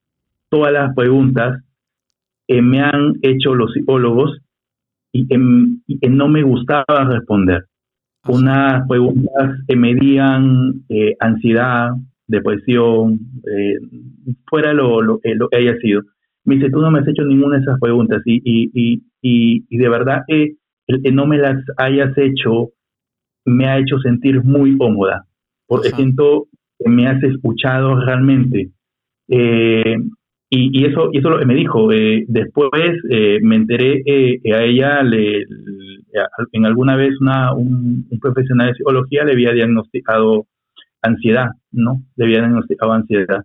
todas 0.49 0.73
las 0.73 0.93
preguntas 0.95 1.63
que 2.51 2.61
me 2.61 2.81
han 2.81 3.13
hecho 3.21 3.55
los 3.55 3.71
psicólogos 3.71 4.37
y 5.13 5.25
que, 5.25 5.37
no 6.09 6.27
me 6.27 6.43
gustaba 6.43 7.05
responder. 7.09 7.63
Unas 8.27 8.85
preguntas 8.89 9.57
que 9.69 9.75
medían 9.77 10.83
eh, 10.89 11.15
ansiedad, 11.21 11.91
depresión, 12.27 13.19
eh, 13.49 13.75
fuera 14.47 14.73
lo, 14.73 15.01
lo, 15.01 15.21
lo, 15.23 15.47
que 15.47 15.57
haya 15.57 15.77
sido. 15.77 16.01
Me 16.43 16.55
dice, 16.55 16.69
tú 16.69 16.81
no 16.81 16.91
me 16.91 16.99
has 16.99 17.07
hecho 17.07 17.23
ninguna 17.23 17.55
de 17.55 17.61
esas 17.61 17.79
preguntas 17.79 18.21
y, 18.25 18.41
y, 18.43 19.01
y, 19.21 19.65
y 19.69 19.77
de 19.77 19.89
verdad 19.89 20.23
que 20.27 20.55
el 20.87 21.01
que 21.01 21.11
no 21.13 21.25
me 21.25 21.37
las 21.37 21.55
hayas 21.77 22.17
hecho 22.17 22.71
me 23.45 23.65
ha 23.65 23.79
hecho 23.79 23.97
sentir 23.99 24.43
muy 24.43 24.77
cómoda, 24.77 25.25
porque 25.67 25.91
siento 25.91 26.47
que 26.77 26.89
me 26.89 27.07
has 27.07 27.23
escuchado 27.23 27.95
realmente. 28.03 28.71
Eh, 29.29 29.95
y, 30.53 30.81
y, 30.81 30.85
eso 30.85 31.09
y 31.13 31.19
eso 31.19 31.29
me 31.45 31.55
dijo. 31.55 31.91
Eh, 31.93 32.25
después 32.27 32.91
eh, 33.09 33.39
me 33.41 33.55
enteré 33.55 34.03
que 34.03 34.53
a 34.53 34.63
ella 34.63 35.01
le, 35.01 35.45
en 36.51 36.65
alguna 36.65 36.97
vez 36.97 37.13
una, 37.21 37.53
un, 37.53 38.05
un, 38.09 38.19
profesional 38.19 38.67
de 38.67 38.73
psicología 38.75 39.23
le 39.23 39.31
había 39.31 39.53
diagnosticado 39.53 40.47
ansiedad, 41.01 41.51
¿no? 41.71 42.01
Debía 42.17 42.39
diagnosticado 42.39 42.91
ansiedad. 42.91 43.43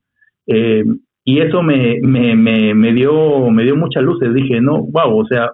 Eh, 0.48 0.84
y 1.24 1.40
eso 1.40 1.62
me, 1.62 2.00
me, 2.02 2.34
me, 2.34 2.74
me, 2.74 2.92
dio, 2.92 3.50
me 3.50 3.62
dio 3.62 3.76
muchas 3.76 4.02
luces. 4.02 4.34
Dije, 4.34 4.60
no, 4.60 4.82
wow, 4.82 5.16
o 5.16 5.26
sea, 5.26 5.52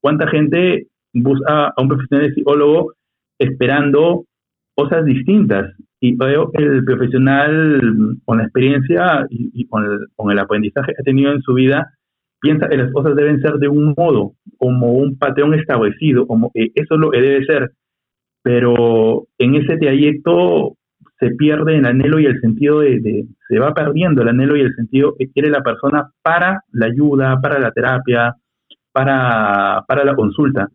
¿cuánta 0.00 0.26
gente 0.28 0.86
busca 1.12 1.68
a 1.68 1.82
un 1.82 1.88
profesional 1.88 2.28
de 2.28 2.34
psicólogo 2.34 2.94
esperando 3.38 4.24
cosas 4.74 5.04
distintas? 5.04 5.70
Y 6.04 6.14
veo 6.16 6.50
el 6.52 6.84
profesional 6.84 7.80
con 8.26 8.36
la 8.36 8.44
experiencia 8.44 9.26
y, 9.30 9.66
con, 9.68 9.86
el, 9.86 10.00
con 10.14 10.30
el 10.30 10.38
aprendizaje 10.38 10.92
que 10.92 11.00
ha 11.00 11.02
tenido 11.02 11.32
en 11.32 11.40
su 11.40 11.54
vida, 11.54 11.94
piensa 12.42 12.68
que 12.68 12.76
las 12.76 12.92
cosas 12.92 13.16
deben 13.16 13.40
ser 13.40 13.54
de 13.54 13.68
un 13.68 13.94
modo, 13.96 14.34
como 14.58 14.92
un 14.92 15.16
patrón 15.16 15.54
establecido, 15.54 16.26
como 16.26 16.50
que 16.52 16.72
eso 16.74 16.96
es 16.96 17.00
lo 17.00 17.10
que 17.10 17.22
debe 17.22 17.46
ser. 17.46 17.70
Pero 18.42 19.28
en 19.38 19.54
ese 19.54 19.78
trayecto 19.78 20.76
se 21.18 21.30
pierde 21.30 21.78
el 21.78 21.86
anhelo 21.86 22.20
y 22.20 22.26
el 22.26 22.38
sentido 22.42 22.80
de, 22.80 23.24
se 23.48 23.58
va 23.58 23.72
perdiendo 23.72 24.20
el 24.20 24.28
anhelo 24.28 24.58
y 24.58 24.60
el 24.60 24.74
sentido 24.74 25.14
que 25.18 25.30
quiere 25.30 25.48
la 25.48 25.62
persona 25.62 26.10
para 26.22 26.64
la 26.72 26.84
ayuda, 26.84 27.40
para 27.40 27.58
la 27.58 27.70
terapia, 27.70 28.34
para, 28.92 29.82
para 29.88 30.04
la 30.04 30.14
consulta. 30.14 30.68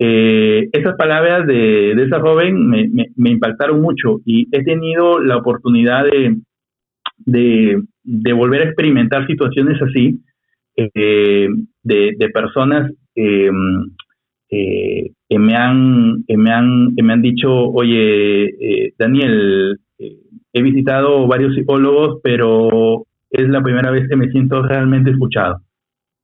Eh, 0.00 0.68
esas 0.72 0.96
palabras 0.96 1.46
de, 1.46 1.92
esa 1.92 2.20
joven 2.20 2.68
me, 2.68 2.88
me, 3.16 3.30
impactaron 3.30 3.80
mucho 3.80 4.20
y 4.24 4.46
he 4.52 4.62
tenido 4.62 5.18
la 5.18 5.36
oportunidad 5.36 6.04
de, 7.24 7.82
volver 8.32 8.62
a 8.62 8.64
experimentar 8.66 9.26
situaciones 9.26 9.82
así, 9.82 10.20
eh, 10.76 11.48
de, 11.82 12.30
personas 12.32 12.92
eh, 14.50 15.10
que 15.28 15.38
me 15.38 15.56
han, 15.56 16.24
me 16.26 16.50
han, 16.50 16.94
me 16.94 17.12
han 17.12 17.22
dicho, 17.22 17.50
oye, 17.50 18.44
eh, 18.44 18.94
Daniel, 18.98 19.78
eh, 19.98 20.16
he 20.52 20.62
visitado 20.62 21.26
varios 21.26 21.54
psicólogos, 21.54 22.20
pero 22.22 23.04
es 23.30 23.48
la 23.48 23.62
primera 23.62 23.90
vez 23.90 24.08
que 24.08 24.16
me 24.16 24.30
siento 24.30 24.62
realmente 24.62 25.10
escuchado. 25.10 25.60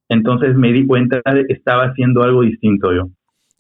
Entonces 0.08 0.56
me 0.56 0.72
di 0.72 0.86
cuenta 0.86 1.20
de 1.32 1.44
que 1.44 1.52
estaba 1.52 1.84
haciendo 1.84 2.22
algo 2.22 2.42
distinto 2.42 2.94
yo. 2.94 3.08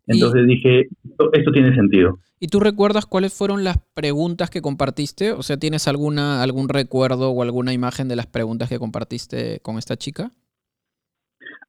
Entonces 0.06 0.46
dije, 0.46 0.88
esto, 1.32 1.52
tiene 1.52 1.74
sentido. 1.74 2.18
¿Y 2.38 2.48
tú 2.48 2.60
recuerdas 2.60 3.06
cuáles 3.06 3.32
fueron 3.32 3.64
las 3.64 3.78
preguntas 3.94 4.50
que 4.50 4.60
compartiste? 4.60 5.32
O 5.32 5.42
sea, 5.42 5.56
¿tienes 5.56 5.88
alguna, 5.88 6.42
algún 6.42 6.68
recuerdo 6.68 7.30
o 7.30 7.42
alguna 7.42 7.72
imagen 7.72 8.08
de 8.08 8.16
las 8.16 8.26
preguntas 8.26 8.68
que 8.68 8.78
compartiste 8.78 9.60
con 9.62 9.78
esta 9.78 9.96
chica? 9.96 10.32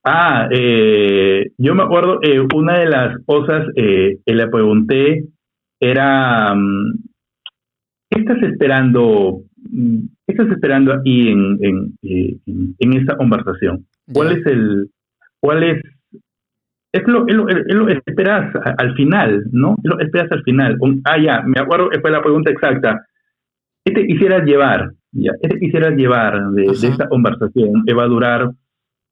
Ah, 0.03 0.47
eh, 0.51 1.51
yo 1.57 1.73
me 1.73 1.83
acuerdo, 1.83 2.19
eh, 2.21 2.39
una 2.53 2.79
de 2.79 2.85
las 2.85 3.17
cosas 3.25 3.65
eh, 3.75 4.19
que 4.23 4.35
le 4.35 4.47
pregunté 4.47 5.25
era, 5.79 6.53
mm, 6.53 6.99
¿qué 8.11 8.19
estás 8.19 8.41
esperando? 8.43 9.41
Mm, 9.69 9.99
¿Qué 10.27 10.33
estás 10.33 10.49
esperando 10.49 10.93
ahí 10.93 11.29
en, 11.29 11.57
en, 11.61 11.97
eh, 12.03 12.37
en, 12.79 12.93
esta 12.93 13.17
conversación? 13.17 13.87
¿Cuál 14.13 14.33
es 14.33 14.45
el, 14.45 14.91
cuál 15.39 15.63
es, 15.63 15.81
es 16.95 17.07
lo, 17.07 17.27
es 17.27 17.35
lo, 17.35 17.49
es 17.49 17.75
lo 17.75 17.85
que 17.85 18.01
esperas 18.05 18.53
al 18.77 18.95
final, 18.95 19.43
¿no? 19.51 19.75
Es 19.83 19.89
lo 19.89 19.99
esperas 19.99 20.31
al 20.31 20.43
final. 20.43 20.77
ah, 21.03 21.17
ya, 21.17 21.41
me 21.45 21.59
acuerdo 21.59 21.89
fue 22.01 22.11
la 22.11 22.21
pregunta 22.21 22.51
exacta. 22.51 23.05
¿Qué 23.83 23.93
te 23.93 24.07
quisieras 24.07 24.45
llevar? 24.45 24.91
Ya, 25.11 25.31
¿Qué 25.41 25.49
te 25.49 25.59
quisieras 25.59 25.95
llevar 25.95 26.39
de, 26.51 26.63
de 26.63 26.87
esta 26.87 27.07
conversación? 27.07 27.83
que 27.85 27.93
va 27.93 28.03
a 28.03 28.07
durar 28.07 28.49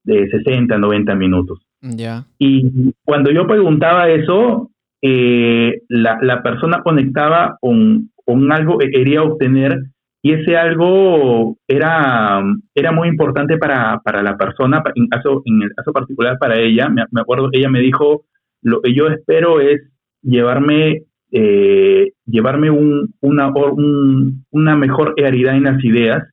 de 0.04 0.30
60, 0.30 0.78
90 0.78 1.16
minutos. 1.16 1.60
Ya. 1.82 2.26
Y 2.40 2.94
cuando 3.04 3.32
yo 3.32 3.46
preguntaba 3.48 4.10
eso, 4.10 4.72
eh, 5.02 5.82
la, 5.90 6.18
la, 6.22 6.42
persona 6.42 6.82
conectaba 6.82 7.58
con, 7.60 8.10
con, 8.26 8.52
algo 8.52 8.78
que 8.78 8.90
quería 8.90 9.22
obtener 9.22 9.78
y 10.26 10.32
ese 10.32 10.56
algo 10.56 11.58
era, 11.68 12.42
era 12.74 12.92
muy 12.94 13.10
importante 13.10 13.58
para, 13.58 14.00
para 14.00 14.24
la 14.24 14.38
persona, 14.38 14.82
en, 14.96 15.08
caso, 15.08 15.42
en 15.44 15.62
el 15.62 15.74
caso 15.76 15.92
particular 15.92 16.38
para 16.40 16.58
ella. 16.58 16.88
Me, 16.88 17.04
me 17.12 17.22
acuerdo 17.22 17.50
ella 17.52 17.70
me 17.70 17.82
dijo, 17.82 18.24
lo 18.62 18.82
que 18.82 18.94
yo 18.94 19.08
espero 19.08 19.60
es 19.60 19.82
llevarme, 20.22 21.04
eh, 21.30 22.14
llevarme 22.26 22.70
un, 22.70 23.14
una, 23.20 23.50
un, 23.50 24.46
una 24.50 24.78
mejor 24.78 25.14
claridad 25.16 25.58
en 25.58 25.64
las 25.64 25.84
ideas 25.84 26.24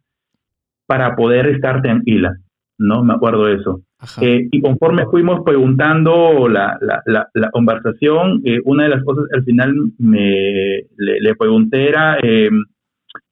para 0.87 1.17
poder 1.17 1.49
estar 1.49 1.83
tranquila. 1.83 2.37
¿no? 2.79 3.03
Me 3.03 3.15
acuerdo 3.15 3.47
de 3.47 3.57
eso. 3.57 3.81
Eh, 4.23 4.47
y 4.53 4.61
conforme 4.61 5.05
fuimos 5.07 5.41
preguntando 5.45 6.49
la, 6.49 6.79
la, 6.81 7.29
la, 7.35 7.51
conversación, 7.51 8.41
eh, 8.45 8.61
una 8.65 8.85
de 8.85 8.91
las 8.91 9.03
cosas 9.03 9.25
al 9.35 9.43
final 9.43 9.75
me 9.99 10.87
le, 10.97 11.35
pregunté 11.35 11.89
era, 11.89 12.17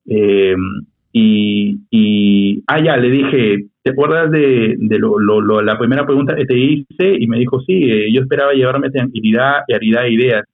em, 0.09 0.87
y, 1.13 1.81
y, 1.91 2.63
ah, 2.67 2.83
ya, 2.83 2.97
le 2.97 3.11
dije, 3.11 3.67
¿te 3.83 3.91
acuerdas 3.91 4.31
de, 4.31 4.77
de 4.79 4.99
lo, 4.99 5.63
la 5.63 5.79
primera 5.79 6.05
pregunta 6.07 6.37
que 6.37 6.45
te 6.45 6.57
hice? 6.57 7.17
Y 7.19 7.27
me 7.27 7.39
dijo, 7.39 7.61
sí, 7.61 7.91
eh, 7.91 8.13
yo 8.13 8.23
esperaba 8.23 8.53
llevarme 8.53 8.91
tranquilidad, 8.91 9.63
claridad 9.67 10.03
de 10.03 10.13
ideas. 10.13 10.45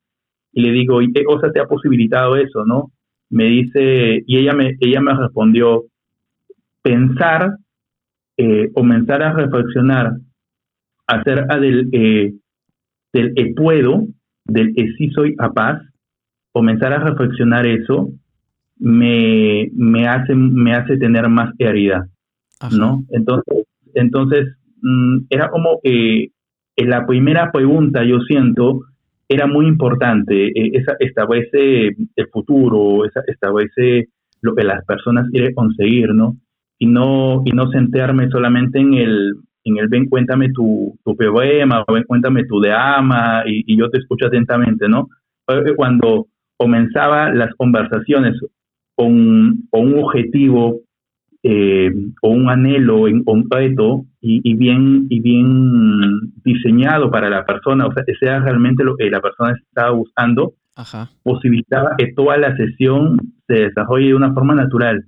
Y 0.53 0.62
le 0.62 0.71
digo, 0.71 1.03
¿y 1.03 1.12
qué 1.12 1.25
cosa 1.25 1.51
te 1.51 1.61
ha 1.61 1.67
posibilitado 1.67 2.37
eso, 2.37 2.64
no? 2.64 2.93
Me 3.31 3.45
dice, 3.45 4.23
y 4.27 4.38
ella 4.38 4.53
me, 4.53 4.77
ella 4.81 5.01
me 5.01 5.14
respondió, 5.14 5.85
pensar 6.83 7.57
eh, 8.37 8.71
comenzar 8.73 9.23
a 9.23 9.33
reflexionar 9.33 10.12
acerca 11.07 11.59
del, 11.59 11.88
eh, 11.93 12.33
del 13.12 13.55
puedo, 13.55 14.07
del 14.45 14.75
sí 14.75 15.09
soy 15.11 15.37
capaz, 15.37 15.81
comenzar 16.53 16.93
a 16.93 16.99
reflexionar 16.99 17.67
eso 17.67 18.11
me, 18.78 19.68
me, 19.72 20.06
hace, 20.06 20.34
me 20.34 20.74
hace 20.74 20.96
tener 20.96 21.28
más 21.28 21.54
claridad, 21.56 22.02
¿no? 22.72 23.04
Entonces, 23.10 23.66
entonces 23.94 24.56
mm, 24.82 25.18
era 25.30 25.48
como 25.50 25.80
que 25.82 26.28
en 26.76 26.90
la 26.90 27.06
primera 27.06 27.52
pregunta 27.52 28.04
yo 28.04 28.20
siento 28.20 28.80
era 29.28 29.46
muy 29.46 29.66
importante, 29.66 30.48
eh, 30.48 30.70
esa 30.74 30.96
establece 30.98 31.96
el 32.16 32.28
futuro, 32.32 33.04
esa 33.04 33.20
establece 33.26 34.08
lo 34.42 34.54
que 34.54 34.64
las 34.64 34.84
personas 34.84 35.28
quieren 35.30 35.54
conseguir, 35.54 36.14
¿no? 36.14 36.37
y 36.78 36.87
no, 36.87 37.42
y 37.44 37.50
no 37.52 37.70
centrarme 37.70 38.28
solamente 38.28 38.78
en 38.78 38.94
el, 38.94 39.34
en 39.64 39.78
el 39.78 39.88
ven, 39.88 40.06
cuéntame 40.06 40.50
tu, 40.50 40.98
tu 41.04 41.16
poema, 41.16 41.84
o 41.87 41.92
ven, 41.92 42.04
cuéntame 42.04 42.44
tu 42.44 42.60
de 42.60 42.72
ama, 42.72 43.42
y, 43.46 43.76
yo 43.76 43.88
te 43.90 43.98
escucho 43.98 44.26
atentamente, 44.26 44.88
¿no? 44.88 45.08
Cuando 45.76 46.26
comenzaba 46.56 47.30
las 47.32 47.54
conversaciones 47.56 48.38
con, 48.94 49.66
con 49.70 49.92
un 49.92 50.04
objetivo 50.04 50.80
eh, 51.42 51.92
o 52.22 52.28
un 52.30 52.48
anhelo 52.48 53.07
en 53.07 53.22
concreto 53.22 54.07
y, 54.20 54.40
y, 54.42 54.54
bien 54.54 55.07
y 55.11 55.20
bien 55.20 56.33
diseñado 56.42 57.11
para 57.11 57.28
la 57.28 57.44
persona, 57.44 57.87
o 57.87 57.92
sea, 57.92 58.02
que 58.07 58.14
sea 58.14 58.40
realmente 58.40 58.83
lo 58.83 58.96
que 58.96 59.11
la 59.11 59.20
persona 59.20 59.54
estaba 59.68 59.90
buscando, 59.90 60.54
Ajá. 60.74 61.11
posibilitaba 61.22 61.96
que 61.98 62.12
toda 62.14 62.38
la 62.38 62.57
sesión 62.57 63.18
se 63.46 63.54
desarrolle 63.54 64.07
de 64.09 64.14
una 64.14 64.33
forma 64.33 64.54
natural. 64.54 65.04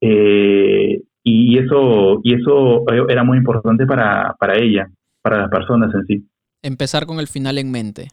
Eh, 0.00 1.02
y 1.24 1.58
eso 1.58 2.20
y 2.22 2.34
eso 2.34 2.84
era 3.08 3.24
muy 3.24 3.38
importante 3.38 3.86
para, 3.86 4.34
para 4.38 4.58
ella, 4.58 4.86
para 5.22 5.38
las 5.38 5.50
personas 5.50 5.92
en 5.94 6.04
sí. 6.06 6.28
Empezar 6.62 7.06
con 7.06 7.18
el 7.18 7.26
final 7.26 7.58
en 7.58 7.72
mente. 7.72 8.08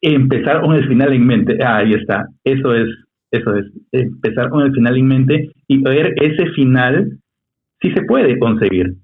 Empezar 0.00 0.60
con 0.60 0.74
el 0.74 0.86
final 0.86 1.14
en 1.14 1.26
mente, 1.26 1.58
ah, 1.64 1.78
ahí 1.78 1.94
está, 1.94 2.26
eso 2.44 2.74
es 2.74 2.88
eso 3.36 3.56
es, 3.56 3.66
empezar 3.92 4.50
con 4.50 4.62
el 4.62 4.72
final 4.72 4.96
en 4.96 5.06
mente 5.06 5.50
y 5.68 5.82
ver 5.82 6.14
ese 6.20 6.46
final 6.50 7.18
si 7.80 7.92
se 7.92 8.02
puede 8.02 8.38
conseguir. 8.38 8.94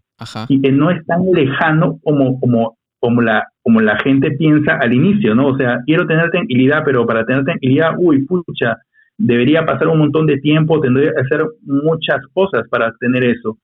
Y 0.48 0.60
que 0.60 0.72
no 0.72 0.90
es 0.90 1.04
tan 1.06 1.22
lejano 1.32 1.98
como, 2.02 2.38
como, 2.40 2.76
como, 2.98 3.22
la, 3.22 3.48
como 3.62 3.80
la 3.80 3.98
gente 4.00 4.32
piensa 4.32 4.76
al 4.76 4.92
inicio, 4.92 5.34
¿no? 5.34 5.48
O 5.48 5.56
sea, 5.56 5.80
quiero 5.86 6.06
tener 6.06 6.30
tranquilidad, 6.30 6.82
pero 6.84 7.06
para 7.06 7.24
tener 7.24 7.44
tranquilidad, 7.44 7.94
uy, 7.98 8.26
pucha, 8.26 8.76
debería 9.16 9.64
pasar 9.64 9.88
un 9.88 9.98
montón 9.98 10.26
de 10.26 10.38
tiempo, 10.38 10.80
tendría 10.80 11.12
que 11.12 11.20
hacer 11.20 11.46
muchas 11.62 12.20
cosas 12.32 12.68
para 12.70 12.92
tener 13.00 13.24
eso. 13.24 13.58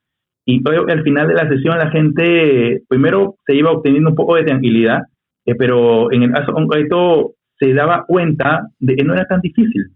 Y 0.44 0.62
al 0.68 1.02
final 1.02 1.28
de 1.28 1.34
la 1.34 1.48
sesión 1.48 1.76
la 1.76 1.90
gente 1.90 2.82
primero 2.88 3.34
se 3.46 3.54
iba 3.54 3.72
obteniendo 3.72 4.10
un 4.10 4.16
poco 4.16 4.36
de 4.36 4.44
tranquilidad, 4.44 5.02
eh, 5.44 5.54
pero 5.56 6.12
en 6.12 6.22
el 6.22 6.32
caso 6.32 6.52
concreto 6.52 7.32
se 7.58 7.72
daba 7.74 8.04
cuenta 8.06 8.68
de 8.78 8.96
que 8.96 9.04
no 9.04 9.14
era 9.14 9.26
tan 9.26 9.40
difícil. 9.40 9.86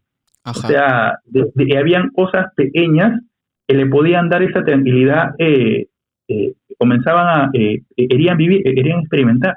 O 0.44 0.55
sea, 0.55 1.18
de, 1.26 1.79
habían 1.79 2.11
cosas 2.11 2.46
pequeñas 2.57 3.20
que 3.66 3.74
le 3.74 3.87
podían 3.87 4.29
dar 4.29 4.42
esa 4.42 4.64
tranquilidad, 4.64 5.35
eh, 5.38 5.88
eh, 6.29 6.55
comenzaban 6.79 7.26
a, 7.29 7.50
eh, 7.53 7.83
querían 7.96 8.37
vivir, 8.37 8.62
querían 8.62 9.00
experimentar. 9.00 9.55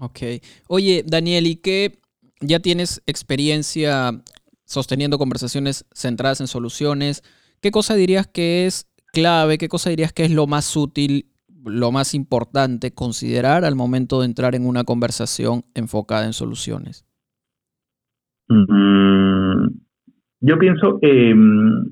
Ok. 0.00 0.18
Oye, 0.68 1.04
Daniel, 1.06 1.46
¿y 1.46 1.56
qué 1.56 1.98
ya 2.40 2.58
tienes 2.60 3.02
experiencia 3.06 4.10
sosteniendo 4.64 5.18
conversaciones 5.18 5.86
centradas 5.94 6.40
en 6.40 6.46
soluciones? 6.46 7.22
¿Qué 7.60 7.70
cosa 7.70 7.94
dirías 7.94 8.26
que 8.26 8.66
es 8.66 8.88
clave? 9.12 9.58
¿Qué 9.58 9.68
cosa 9.68 9.90
dirías 9.90 10.12
que 10.12 10.24
es 10.24 10.30
lo 10.30 10.46
más 10.46 10.76
útil, 10.76 11.30
lo 11.64 11.92
más 11.92 12.14
importante 12.14 12.92
considerar 12.92 13.64
al 13.64 13.76
momento 13.76 14.20
de 14.20 14.26
entrar 14.26 14.54
en 14.54 14.66
una 14.66 14.84
conversación 14.84 15.64
enfocada 15.74 16.24
en 16.24 16.32
soluciones? 16.32 17.04
Mm, 18.50 19.68
yo 20.40 20.58
pienso 20.58 20.98
que 21.00 21.34
mm, 21.34 21.86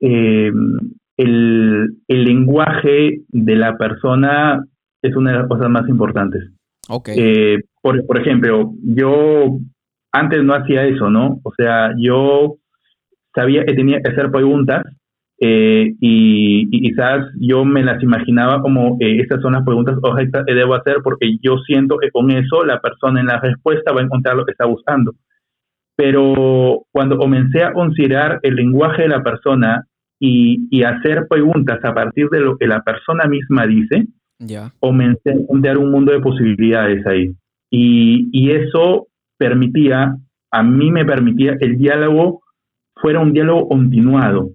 em, 0.00 0.78
el, 1.16 1.96
lenguaje 2.08 3.20
de 3.28 3.56
la 3.56 3.76
persona 3.76 4.64
es 5.02 5.14
una 5.14 5.32
de 5.32 5.38
las 5.38 5.48
cosas 5.48 5.68
más 5.68 5.86
importantes. 5.88 6.50
Okay. 6.88 7.14
Eh, 7.18 7.58
por, 7.82 8.04
por 8.06 8.18
ejemplo, 8.18 8.72
yo 8.82 9.58
antes 10.12 10.42
no 10.42 10.54
hacía 10.54 10.86
eso, 10.86 11.10
¿no? 11.10 11.40
O 11.44 11.52
sea, 11.54 11.92
yo 11.98 12.56
sabía 13.34 13.64
que 13.64 13.74
tenía 13.74 14.00
que 14.00 14.10
hacer 14.10 14.30
preguntas 14.30 14.82
eh, 15.38 15.94
y, 16.00 16.68
quizás 16.70 17.26
yo 17.38 17.64
me 17.64 17.82
las 17.82 18.02
imaginaba 18.02 18.60
como 18.60 18.96
eh, 19.00 19.20
estas 19.20 19.40
son 19.40 19.52
las 19.52 19.64
preguntas 19.64 19.96
que 20.46 20.54
debo 20.54 20.74
hacer 20.74 20.96
porque 21.02 21.38
yo 21.42 21.58
siento 21.66 21.98
que 21.98 22.10
con 22.10 22.30
eso 22.30 22.64
la 22.64 22.80
persona 22.80 23.20
en 23.20 23.26
la 23.26 23.40
respuesta 23.40 23.92
va 23.92 24.00
a 24.00 24.04
encontrar 24.04 24.36
lo 24.36 24.44
que 24.44 24.52
está 24.52 24.66
buscando 24.66 25.14
pero 26.00 26.86
cuando 26.90 27.18
comencé 27.18 27.62
a 27.62 27.74
considerar 27.74 28.40
el 28.42 28.54
lenguaje 28.54 29.02
de 29.02 29.08
la 29.08 29.22
persona 29.22 29.84
y, 30.18 30.82
hacer 30.82 31.26
preguntas 31.28 31.78
a 31.84 31.92
partir 31.92 32.30
de 32.30 32.40
lo 32.40 32.56
que 32.56 32.66
la 32.66 32.82
persona 32.82 33.26
misma 33.26 33.66
dice, 33.66 34.06
comencé 34.78 35.28
a 35.30 35.34
encontrar 35.34 35.76
un 35.76 35.90
mundo 35.90 36.12
de 36.12 36.20
posibilidades 36.20 37.06
ahí. 37.06 37.34
Y, 37.70 38.50
eso 38.50 39.08
permitía, 39.36 40.16
a 40.50 40.62
mí 40.62 40.90
me 40.90 41.04
permitía 41.04 41.56
el 41.60 41.76
diálogo 41.76 42.40
fuera 42.94 43.20
un 43.20 43.34
diálogo 43.34 43.68
continuado. 43.68 44.52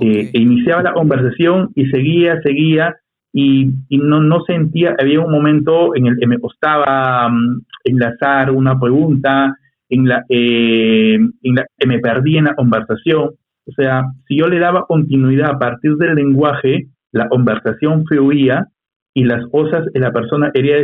Eh, 0.00 0.30
e 0.32 0.40
iniciaba 0.40 0.82
la 0.82 0.94
conversación 0.94 1.72
y 1.74 1.86
seguía, 1.86 2.40
seguía, 2.42 2.96
y, 3.34 3.70
no, 3.90 4.20
no 4.20 4.40
sentía, 4.46 4.94
había 4.98 5.20
un 5.20 5.30
momento 5.30 5.94
en 5.94 6.06
el 6.06 6.18
que 6.18 6.26
me 6.26 6.38
costaba 6.38 7.28
mm, 7.28 7.64
enlazar 7.84 8.50
una 8.50 8.80
pregunta, 8.80 9.54
en 9.88 10.08
la, 10.08 10.24
eh, 10.28 11.14
en 11.14 11.54
la 11.54 11.66
que 11.76 11.86
me 11.86 11.98
perdí 11.98 12.36
en 12.36 12.44
la 12.44 12.54
conversación. 12.54 13.30
O 13.68 13.72
sea, 13.76 14.04
si 14.26 14.38
yo 14.38 14.48
le 14.48 14.58
daba 14.58 14.86
continuidad 14.86 15.50
a 15.50 15.58
partir 15.58 15.96
del 15.96 16.14
lenguaje, 16.14 16.88
la 17.12 17.28
conversación 17.28 18.04
fluía 18.06 18.66
y 19.14 19.24
las 19.24 19.46
cosas 19.50 19.86
que 19.92 20.00
la 20.00 20.12
persona 20.12 20.50
quería 20.52 20.76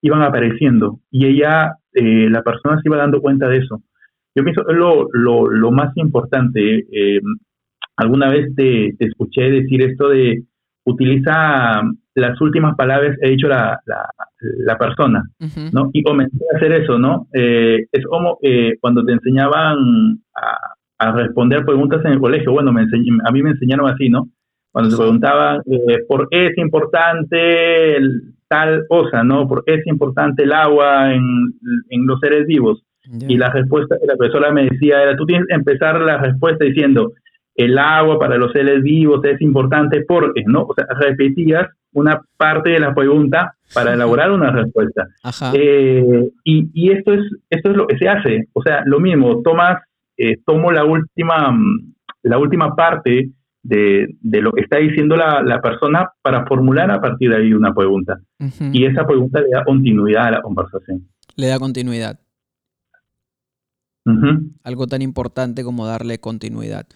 iban 0.00 0.22
apareciendo 0.22 1.00
y 1.10 1.26
ella, 1.26 1.74
eh, 1.92 2.28
la 2.30 2.42
persona 2.42 2.76
se 2.76 2.88
iba 2.88 2.96
dando 2.96 3.20
cuenta 3.20 3.48
de 3.48 3.58
eso. 3.58 3.82
Yo 4.34 4.44
pienso 4.44 4.62
lo, 4.64 5.08
lo, 5.12 5.48
lo 5.48 5.72
más 5.72 5.96
importante, 5.96 6.86
eh, 6.92 7.20
alguna 7.96 8.30
vez 8.30 8.54
te, 8.54 8.94
escuché 8.98 9.50
decir 9.50 9.82
esto 9.82 10.08
de 10.10 10.42
utiliza 10.84 11.82
las 12.20 12.40
últimas 12.40 12.74
palabras 12.76 13.16
he 13.20 13.30
dicho 13.30 13.48
la, 13.48 13.78
la, 13.84 14.78
persona, 14.78 15.22
¿no? 15.72 15.90
Y 15.92 16.02
comencé 16.02 16.36
a 16.52 16.56
hacer 16.56 16.72
eso, 16.72 16.98
¿no? 16.98 17.28
Eh, 17.32 17.86
es 17.92 18.04
como 18.06 18.38
eh, 18.42 18.74
cuando 18.80 19.04
te 19.04 19.12
enseñaban 19.12 20.18
a, 20.34 21.12
responder 21.12 21.64
preguntas 21.64 22.04
en 22.04 22.12
el 22.12 22.20
colegio, 22.20 22.52
bueno, 22.52 22.72
me 22.72 22.82
a 22.82 23.32
mí 23.32 23.42
me 23.42 23.50
enseñaron 23.50 23.88
así, 23.88 24.08
¿no? 24.08 24.28
Cuando 24.72 24.90
se 24.90 24.96
preguntaban 24.96 25.60
eh, 25.66 25.98
por 26.08 26.28
qué 26.30 26.46
es 26.46 26.58
importante 26.58 27.98
tal 28.48 28.86
cosa, 28.88 29.22
¿no? 29.22 29.46
¿Por 29.46 29.64
qué 29.64 29.74
es 29.74 29.86
importante 29.86 30.44
el 30.44 30.52
agua 30.52 31.12
en, 31.12 31.22
en 31.90 32.06
los 32.06 32.18
seres 32.20 32.46
vivos? 32.46 32.82
Y 33.28 33.36
la 33.36 33.50
respuesta 33.50 33.96
que 34.00 34.06
la 34.06 34.16
profesora 34.16 34.52
me 34.52 34.64
decía 34.64 35.02
era, 35.02 35.16
tú 35.16 35.26
tienes 35.26 35.46
que 35.48 35.54
empezar 35.54 36.00
la 36.00 36.18
respuesta 36.18 36.64
diciendo, 36.64 37.12
el 37.56 37.78
agua 37.78 38.18
para 38.18 38.36
los 38.36 38.52
seres 38.52 38.82
vivos 38.82 39.24
es 39.24 39.40
importante 39.40 40.04
porque, 40.06 40.42
¿no? 40.46 40.62
O 40.62 40.74
sea, 40.74 40.86
repetías 40.98 41.66
una 41.92 42.20
parte 42.36 42.70
de 42.70 42.80
la 42.80 42.94
pregunta 42.94 43.54
para 43.72 43.94
elaborar 43.94 44.30
una 44.30 44.50
respuesta. 44.50 45.08
Eh, 45.54 46.28
y, 46.44 46.70
y, 46.74 46.92
esto 46.92 47.14
es 47.14 47.22
esto 47.48 47.70
es 47.70 47.76
lo 47.76 47.86
que 47.86 47.96
se 47.96 48.08
hace. 48.08 48.48
O 48.52 48.62
sea, 48.62 48.82
lo 48.84 49.00
mismo, 49.00 49.40
tomas, 49.42 49.82
eh, 50.16 50.36
tomo 50.44 50.70
la 50.70 50.84
última, 50.84 51.50
mm, 51.50 51.94
la 52.24 52.38
última 52.38 52.76
parte 52.76 53.30
de, 53.62 54.14
de 54.20 54.40
lo 54.42 54.52
que 54.52 54.60
está 54.60 54.76
diciendo 54.76 55.16
la, 55.16 55.42
la, 55.42 55.60
persona 55.60 56.10
para 56.22 56.46
formular 56.46 56.90
a 56.90 57.00
partir 57.00 57.30
de 57.30 57.36
ahí 57.36 57.52
una 57.52 57.74
pregunta. 57.74 58.20
Y 58.72 58.84
esa 58.84 59.06
pregunta 59.06 59.40
le 59.40 59.48
da 59.48 59.64
continuidad 59.64 60.26
a 60.26 60.30
la 60.32 60.42
conversación. 60.42 61.08
Le 61.34 61.48
da 61.48 61.58
continuidad. 61.58 62.20
Algo 64.62 64.86
tan 64.86 65.02
importante 65.02 65.64
como 65.64 65.86
darle 65.86 66.20
continuidad. 66.20 66.86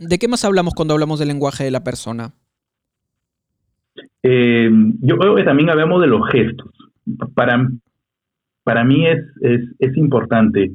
¿De 0.00 0.18
qué 0.18 0.28
más 0.28 0.46
hablamos 0.46 0.72
cuando 0.74 0.94
hablamos 0.94 1.18
del 1.18 1.28
lenguaje 1.28 1.64
de 1.64 1.70
la 1.70 1.84
persona? 1.84 2.32
Eh, 4.22 4.70
yo 5.02 5.18
creo 5.18 5.34
que 5.34 5.44
también 5.44 5.68
hablamos 5.68 6.00
de 6.00 6.06
los 6.06 6.26
gestos. 6.30 6.70
Para, 7.34 7.68
para 8.64 8.82
mí 8.82 9.06
es, 9.06 9.20
es, 9.78 9.96
importante 9.98 10.72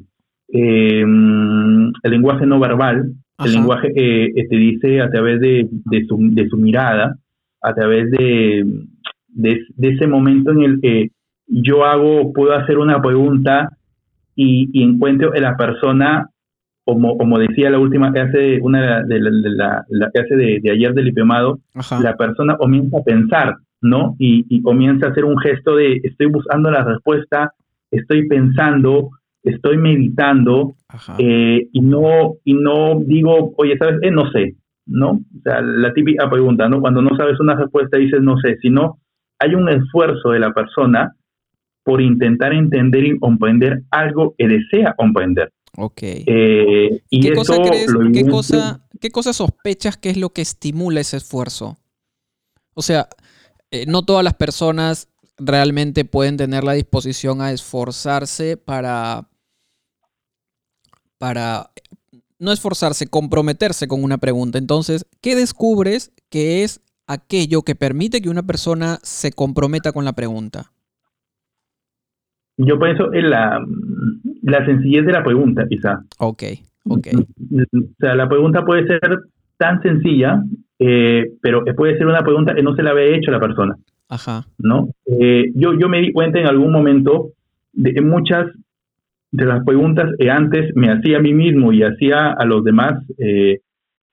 eh, 0.52 1.00
el 1.00 2.10
lenguaje 2.10 2.46
no 2.46 2.60
verbal, 2.60 3.14
el 3.44 3.52
lenguaje 3.52 3.92
que 3.92 4.46
te 4.48 4.56
dice 4.56 5.00
a 5.00 5.10
través 5.10 5.40
de, 5.40 5.68
de, 5.70 6.06
su, 6.06 6.18
de 6.20 6.48
su 6.48 6.56
mirada, 6.56 7.16
a 7.62 7.74
través 7.74 8.08
de, 8.12 8.64
de, 9.28 9.60
ese 9.78 10.06
momento 10.06 10.52
en 10.52 10.62
el 10.62 10.80
que 10.80 11.10
yo 11.48 11.84
hago, 11.84 12.32
puedo 12.32 12.54
hacer 12.54 12.78
una 12.78 13.02
pregunta 13.02 13.70
y, 14.36 14.70
y 14.72 14.84
encuentro 14.84 15.34
en 15.34 15.42
la 15.42 15.56
persona 15.56 16.30
como, 16.86 17.18
como 17.18 17.40
decía 17.40 17.68
la 17.68 17.80
última 17.80 18.12
clase, 18.12 18.60
una 18.62 19.02
de 19.02 19.18
la, 19.18 19.84
la, 19.88 20.10
clase 20.12 20.36
de, 20.36 20.70
ayer 20.70 20.94
del 20.94 21.06
diplomado, 21.06 21.58
la 22.00 22.16
persona 22.16 22.56
comienza 22.56 22.98
a 22.98 23.02
pensar, 23.02 23.56
¿no? 23.80 24.14
Y, 24.20 24.62
comienza 24.62 25.08
a 25.08 25.10
hacer 25.10 25.24
un 25.24 25.36
gesto 25.38 25.74
de 25.74 26.00
estoy 26.04 26.28
buscando 26.28 26.70
la 26.70 26.84
respuesta, 26.84 27.52
estoy 27.90 28.28
pensando, 28.28 29.10
estoy 29.42 29.78
meditando, 29.78 30.76
eh, 31.18 31.66
y 31.72 31.80
no 31.80 32.34
y 32.44 32.54
no 32.54 33.00
digo, 33.04 33.52
oye, 33.56 33.76
¿sabes? 33.78 33.98
Eh, 34.02 34.12
no 34.12 34.30
sé, 34.30 34.54
¿no? 34.86 35.10
O 35.10 35.42
sea, 35.42 35.60
la 35.60 35.92
típica 35.92 36.30
pregunta, 36.30 36.68
¿no? 36.68 36.80
Cuando 36.80 37.02
no 37.02 37.16
sabes 37.16 37.40
una 37.40 37.56
respuesta 37.56 37.98
dices 37.98 38.22
no 38.22 38.38
sé, 38.38 38.58
sino 38.62 38.98
hay 39.40 39.56
un 39.56 39.68
esfuerzo 39.68 40.30
de 40.30 40.38
la 40.38 40.52
persona 40.52 41.16
por 41.82 42.00
intentar 42.00 42.52
entender 42.52 43.04
y 43.04 43.18
comprender 43.18 43.82
algo 43.90 44.36
que 44.38 44.46
desea 44.46 44.94
comprender. 44.96 45.50
Ok. 45.76 46.02
Eh, 46.02 47.02
y 47.10 47.20
¿Qué, 47.20 47.34
cosa 47.34 47.56
crees, 47.56 47.92
¿qué, 48.12 48.24
cosa, 48.24 48.86
¿Qué 49.00 49.10
cosa 49.10 49.32
sospechas 49.32 49.96
que 49.96 50.10
es 50.10 50.16
lo 50.16 50.30
que 50.30 50.42
estimula 50.42 51.00
ese 51.00 51.18
esfuerzo? 51.18 51.76
O 52.74 52.82
sea, 52.82 53.08
eh, 53.70 53.84
no 53.86 54.04
todas 54.04 54.24
las 54.24 54.34
personas 54.34 55.08
realmente 55.38 56.04
pueden 56.04 56.36
tener 56.36 56.64
la 56.64 56.72
disposición 56.72 57.42
a 57.42 57.52
esforzarse 57.52 58.56
para, 58.56 59.28
para 61.18 61.70
no 62.38 62.52
esforzarse, 62.52 63.06
comprometerse 63.06 63.88
con 63.88 64.02
una 64.02 64.18
pregunta. 64.18 64.58
Entonces, 64.58 65.06
¿qué 65.20 65.36
descubres 65.36 66.12
que 66.30 66.64
es 66.64 66.80
aquello 67.06 67.62
que 67.62 67.74
permite 67.74 68.20
que 68.20 68.30
una 68.30 68.42
persona 68.42 68.98
se 69.02 69.32
comprometa 69.32 69.92
con 69.92 70.04
la 70.04 70.14
pregunta? 70.14 70.72
Yo 72.58 72.78
pienso 72.78 73.12
en 73.12 73.30
la, 73.30 73.60
la 74.46 74.64
sencillez 74.64 75.04
de 75.04 75.12
la 75.12 75.24
pregunta, 75.24 75.66
quizá. 75.68 76.00
Ok, 76.18 76.42
ok. 76.88 77.08
O 77.16 77.78
sea, 77.98 78.14
la 78.14 78.28
pregunta 78.28 78.64
puede 78.64 78.86
ser 78.86 79.00
tan 79.56 79.82
sencilla, 79.82 80.42
eh, 80.78 81.32
pero 81.42 81.64
puede 81.76 81.96
ser 81.98 82.06
una 82.06 82.22
pregunta 82.22 82.54
que 82.54 82.62
no 82.62 82.74
se 82.74 82.82
la 82.82 82.90
había 82.90 83.16
hecho 83.16 83.30
a 83.30 83.34
la 83.34 83.40
persona. 83.40 83.76
Ajá. 84.08 84.46
¿No? 84.58 84.88
Eh, 85.06 85.50
yo, 85.54 85.74
yo 85.78 85.88
me 85.88 86.00
di 86.00 86.12
cuenta 86.12 86.38
en 86.38 86.46
algún 86.46 86.70
momento 86.72 87.30
de 87.72 87.92
que 87.92 88.00
muchas 88.00 88.46
de 89.32 89.44
las 89.44 89.64
preguntas 89.64 90.10
que 90.18 90.30
antes 90.30 90.70
me 90.76 90.92
hacía 90.92 91.18
a 91.18 91.20
mí 91.20 91.34
mismo 91.34 91.72
y 91.72 91.82
hacía 91.82 92.30
a 92.30 92.44
los 92.44 92.62
demás, 92.62 93.02
eh, 93.18 93.58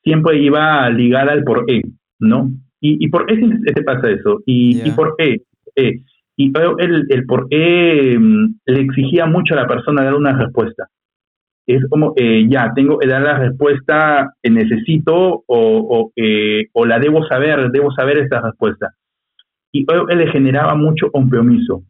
siempre 0.03 0.41
iba 0.41 0.89
ligada 0.89 1.31
al 1.31 1.43
por 1.43 1.65
qué, 1.67 1.81
¿no? 2.19 2.49
¿Y, 2.81 3.05
y 3.05 3.09
por 3.09 3.27
qué 3.27 3.35
se 3.35 3.83
pasa 3.83 4.09
eso? 4.09 4.41
¿Y, 4.45 4.81
¿y 4.83 4.91
por 4.91 5.15
qué? 5.17 5.43
Eh, 5.75 6.01
y 6.35 6.51
el, 6.79 7.05
el 7.09 7.25
por 7.25 7.47
qué 7.49 8.17
mm, 8.19 8.55
le 8.65 8.81
exigía 8.81 9.25
mucho 9.25 9.53
a 9.53 9.57
la 9.57 9.67
persona 9.67 10.03
dar 10.03 10.15
una 10.15 10.37
respuesta. 10.37 10.87
Es 11.65 11.85
como, 11.89 12.13
eh, 12.17 12.45
ya, 12.49 12.73
tengo 12.75 12.99
que 12.99 13.07
dar 13.07 13.21
la 13.21 13.37
respuesta 13.37 14.33
que 14.41 14.49
necesito 14.49 15.15
o, 15.15 15.43
o, 15.47 16.11
eh, 16.15 16.67
o, 16.73 16.85
la 16.85 16.99
debo 16.99 17.25
saber, 17.25 17.71
debo 17.71 17.91
saber 17.91 18.17
esta 18.17 18.41
respuesta. 18.41 18.91
Y 19.71 19.85
él 20.09 20.17
le 20.17 20.27
generaba 20.27 20.75
mucho 20.75 21.09
compromiso. 21.11 21.83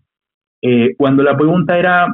Eh, 0.61 0.95
cuando 0.97 1.23
la 1.23 1.35
pregunta 1.35 1.77
era, 1.77 2.07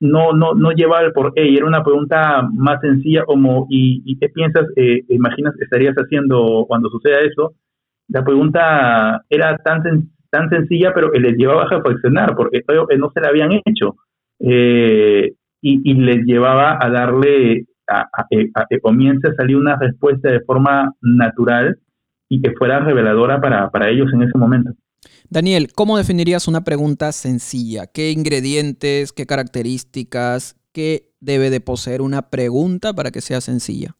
no, 0.00 0.32
no, 0.32 0.54
no 0.54 0.72
llevaba 0.72 1.02
el 1.02 1.12
por 1.12 1.34
qué, 1.34 1.46
y 1.46 1.56
era 1.56 1.66
una 1.66 1.84
pregunta 1.84 2.42
más 2.54 2.80
sencilla 2.80 3.24
como, 3.24 3.66
¿y, 3.68 4.02
y 4.06 4.18
qué 4.18 4.28
piensas, 4.30 4.66
eh, 4.76 5.02
imaginas, 5.08 5.54
estarías 5.60 5.94
haciendo 5.94 6.64
cuando 6.66 6.88
suceda 6.88 7.20
eso? 7.20 7.54
La 8.08 8.24
pregunta 8.24 9.22
era 9.28 9.58
tan 9.58 9.82
sencilla 9.82 10.17
tan 10.30 10.48
sencilla, 10.50 10.92
pero 10.94 11.10
que 11.10 11.20
les 11.20 11.36
llevaba 11.36 11.64
a 11.64 11.68
reflexionar, 11.68 12.34
porque 12.36 12.62
no 12.98 13.10
se 13.12 13.20
la 13.20 13.28
habían 13.28 13.52
hecho. 13.64 13.96
Eh, 14.40 15.32
y, 15.60 15.94
les 15.94 16.24
llevaba 16.24 16.78
a 16.80 16.90
darle, 16.90 17.66
a, 17.88 18.06
que 18.68 18.80
comience 18.80 19.28
a 19.28 19.34
salir 19.34 19.56
una 19.56 19.76
respuesta 19.76 20.30
de 20.30 20.40
forma 20.40 20.94
natural 21.00 21.78
y 22.28 22.40
que 22.40 22.52
fuera 22.52 22.80
reveladora 22.80 23.40
para, 23.40 23.70
para 23.70 23.88
ellos 23.88 24.08
en 24.12 24.22
ese 24.22 24.38
momento. 24.38 24.72
Daniel, 25.30 25.68
¿cómo 25.74 25.96
definirías 25.96 26.48
una 26.48 26.64
pregunta 26.64 27.12
sencilla? 27.12 27.86
¿Qué 27.86 28.10
ingredientes, 28.12 29.12
qué 29.12 29.26
características, 29.26 30.56
qué 30.72 31.10
debe 31.20 31.50
de 31.50 31.60
poseer 31.60 32.00
una 32.02 32.30
pregunta 32.30 32.92
para 32.92 33.10
que 33.10 33.20
sea 33.20 33.40
sencilla? 33.40 33.96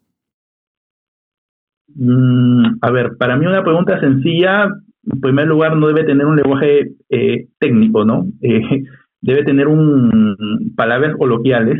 Mm, 1.94 2.78
a 2.80 2.90
ver, 2.90 3.16
para 3.18 3.36
mí 3.36 3.46
una 3.46 3.62
pregunta 3.64 3.98
sencilla 4.00 4.68
en 5.10 5.20
primer 5.20 5.46
lugar, 5.46 5.76
no 5.76 5.86
debe 5.88 6.04
tener 6.04 6.26
un 6.26 6.36
lenguaje 6.36 6.92
eh, 7.08 7.48
técnico, 7.58 8.04
¿no? 8.04 8.26
Eh, 8.42 8.60
debe 9.20 9.44
tener 9.44 9.66
un 9.66 10.36
palabras 10.76 11.16
coloquiales. 11.16 11.78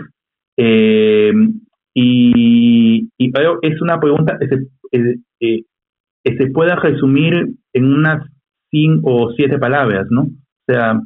Eh, 0.57 1.33
y, 1.95 3.09
y 3.19 3.33
es 3.63 3.83
una 3.83 4.01
pregunta 4.01 4.39
que 4.39 4.49
se, 4.49 6.47
pueda 6.53 6.77
resumir 6.77 7.55
en 7.73 7.85
unas 7.85 8.25
cinco 8.71 9.15
o 9.15 9.33
siete 9.33 9.59
palabras, 9.59 10.07
¿no? 10.11 10.23
O 10.23 10.29
sea, 10.67 11.01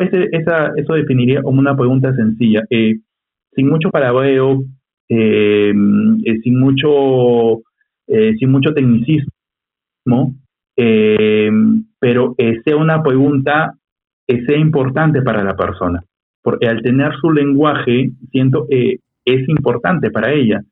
ese, 0.00 0.28
esa, 0.32 0.72
eso 0.76 0.94
definiría 0.94 1.42
como 1.42 1.60
una 1.60 1.76
pregunta 1.76 2.14
sencilla. 2.14 2.62
sin 2.68 3.68
mucho 3.68 3.90
palabreo, 3.90 4.62
sin 5.08 6.58
mucho 6.58 7.62
sin 8.08 8.50
mucho 8.50 8.72
tecnicismo, 8.72 10.34
eh, 10.76 11.50
pero 11.98 12.34
sea 12.64 12.76
una 12.76 13.02
pregunta 13.02 13.74
que 14.26 14.44
sea 14.44 14.58
importante 14.58 15.22
para 15.22 15.42
la 15.42 15.56
persona, 15.56 16.02
porque 16.42 16.68
al 16.68 16.82
tener 16.82 17.12
su 17.20 17.30
lenguaje, 17.30 18.10
siento 18.30 18.66
que 18.68 19.00
es 19.24 19.48
importante 19.48 20.10
para 20.10 20.32
ella. 20.32 20.62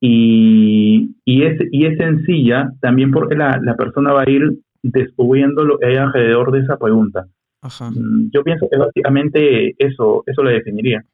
Y, 0.00 1.16
y, 1.24 1.42
es, 1.42 1.58
y 1.72 1.86
es 1.86 1.98
sencilla 1.98 2.70
también 2.80 3.10
porque 3.10 3.34
la, 3.34 3.58
la 3.60 3.74
persona 3.74 4.12
va 4.12 4.22
a 4.22 4.30
ir 4.30 4.58
descubriendo 4.82 5.64
lo 5.64 5.78
que 5.78 5.86
hay 5.86 5.96
alrededor 5.96 6.52
de 6.52 6.60
esa 6.60 6.76
pregunta. 6.76 7.26
Mm, 7.62 8.30
yo 8.32 8.44
pienso 8.44 8.68
que 8.70 8.78
básicamente 8.78 9.74
eso, 9.78 10.22
eso 10.26 10.42
lo 10.42 10.50
definiría. 10.50 11.04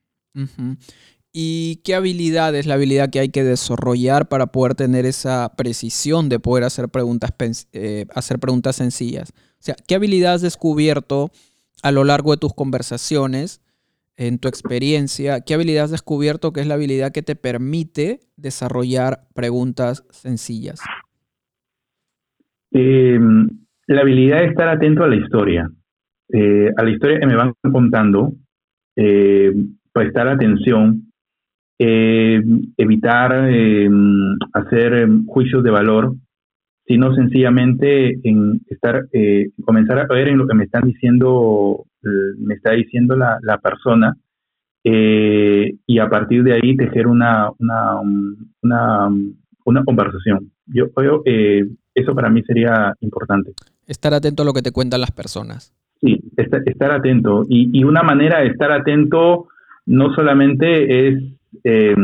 ¿Y 1.36 1.82
qué 1.84 1.96
habilidad 1.96 2.54
es 2.54 2.64
la 2.64 2.74
habilidad 2.74 3.10
que 3.10 3.18
hay 3.18 3.28
que 3.28 3.42
desarrollar 3.42 4.28
para 4.28 4.46
poder 4.46 4.76
tener 4.76 5.04
esa 5.04 5.50
precisión 5.56 6.28
de 6.28 6.38
poder 6.38 6.62
hacer 6.62 6.88
preguntas, 6.88 7.32
eh, 7.72 8.06
hacer 8.14 8.38
preguntas 8.38 8.76
sencillas? 8.76 9.32
O 9.36 9.62
sea, 9.64 9.74
¿qué 9.88 9.96
habilidad 9.96 10.34
has 10.34 10.42
descubierto 10.42 11.30
a 11.82 11.90
lo 11.90 12.04
largo 12.04 12.30
de 12.30 12.36
tus 12.36 12.54
conversaciones, 12.54 13.60
en 14.16 14.38
tu 14.38 14.46
experiencia? 14.46 15.40
¿Qué 15.40 15.54
habilidad 15.54 15.86
has 15.86 15.90
descubierto 15.90 16.52
que 16.52 16.60
es 16.60 16.68
la 16.68 16.74
habilidad 16.74 17.10
que 17.10 17.22
te 17.22 17.34
permite 17.34 18.20
desarrollar 18.36 19.26
preguntas 19.34 20.06
sencillas? 20.10 20.80
Em, 22.70 23.48
la 23.88 24.02
habilidad 24.02 24.38
de 24.38 24.46
estar 24.46 24.68
atento 24.68 25.02
a 25.02 25.08
la 25.08 25.16
historia, 25.16 25.68
eh, 26.32 26.70
a 26.76 26.84
la 26.84 26.90
historia 26.90 27.18
que 27.18 27.26
me 27.26 27.34
van 27.34 27.54
contando, 27.72 28.34
eh, 28.94 29.52
prestar 29.92 30.28
atención 30.28 31.03
eh, 31.78 32.42
evitar 32.76 33.48
eh, 33.50 33.88
hacer 34.52 34.94
eh, 34.94 35.08
juicios 35.26 35.62
de 35.64 35.70
valor, 35.70 36.14
sino 36.86 37.14
sencillamente 37.14 38.18
en 38.22 38.60
estar, 38.68 39.06
eh, 39.12 39.50
comenzar 39.64 39.98
a 39.98 40.06
ver 40.06 40.28
en 40.28 40.38
lo 40.38 40.46
que 40.46 40.54
me 40.54 40.64
están 40.64 40.82
diciendo, 40.84 41.84
me 42.38 42.54
está 42.54 42.72
diciendo 42.72 43.16
la, 43.16 43.38
la 43.42 43.58
persona, 43.58 44.14
y 44.86 45.98
a 45.98 46.10
partir 46.10 46.42
de 46.42 46.52
ahí 46.52 46.76
tejer 46.76 47.06
una, 47.06 47.48
una, 47.58 48.00
una, 48.60 49.08
una 49.64 49.82
conversación. 49.82 50.50
Yo 50.66 50.92
creo 50.92 51.22
que 51.22 51.66
eso 51.94 52.14
para 52.14 52.28
mí 52.28 52.42
sería 52.42 52.92
importante. 53.00 53.52
Estar 53.86 54.12
atento 54.12 54.42
a 54.42 54.46
lo 54.46 54.52
que 54.52 54.60
te 54.60 54.72
cuentan 54.72 55.00
las 55.00 55.10
personas. 55.10 55.72
Sí, 56.02 56.20
estar, 56.36 56.60
estar 56.66 56.90
atento. 56.90 57.44
Y, 57.48 57.70
y 57.72 57.84
una 57.84 58.02
manera 58.02 58.40
de 58.40 58.48
estar 58.48 58.72
atento 58.72 59.46
no 59.86 60.14
solamente 60.14 61.08
es 61.08 61.22
eh, 61.62 61.94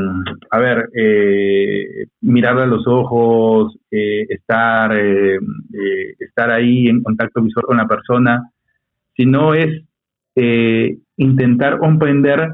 a 0.50 0.58
ver, 0.58 0.88
eh, 0.94 2.06
mirarle 2.20 2.62
a 2.62 2.66
los 2.66 2.86
ojos, 2.86 3.76
eh, 3.90 4.26
estar, 4.28 4.96
eh, 4.96 5.38
estar 6.18 6.50
ahí 6.50 6.88
en 6.88 7.02
contacto 7.02 7.42
visual 7.42 7.66
con 7.66 7.76
la 7.78 7.88
persona, 7.88 8.50
sino 9.16 9.54
es 9.54 9.82
intentar 11.16 11.78
comprender 11.78 12.48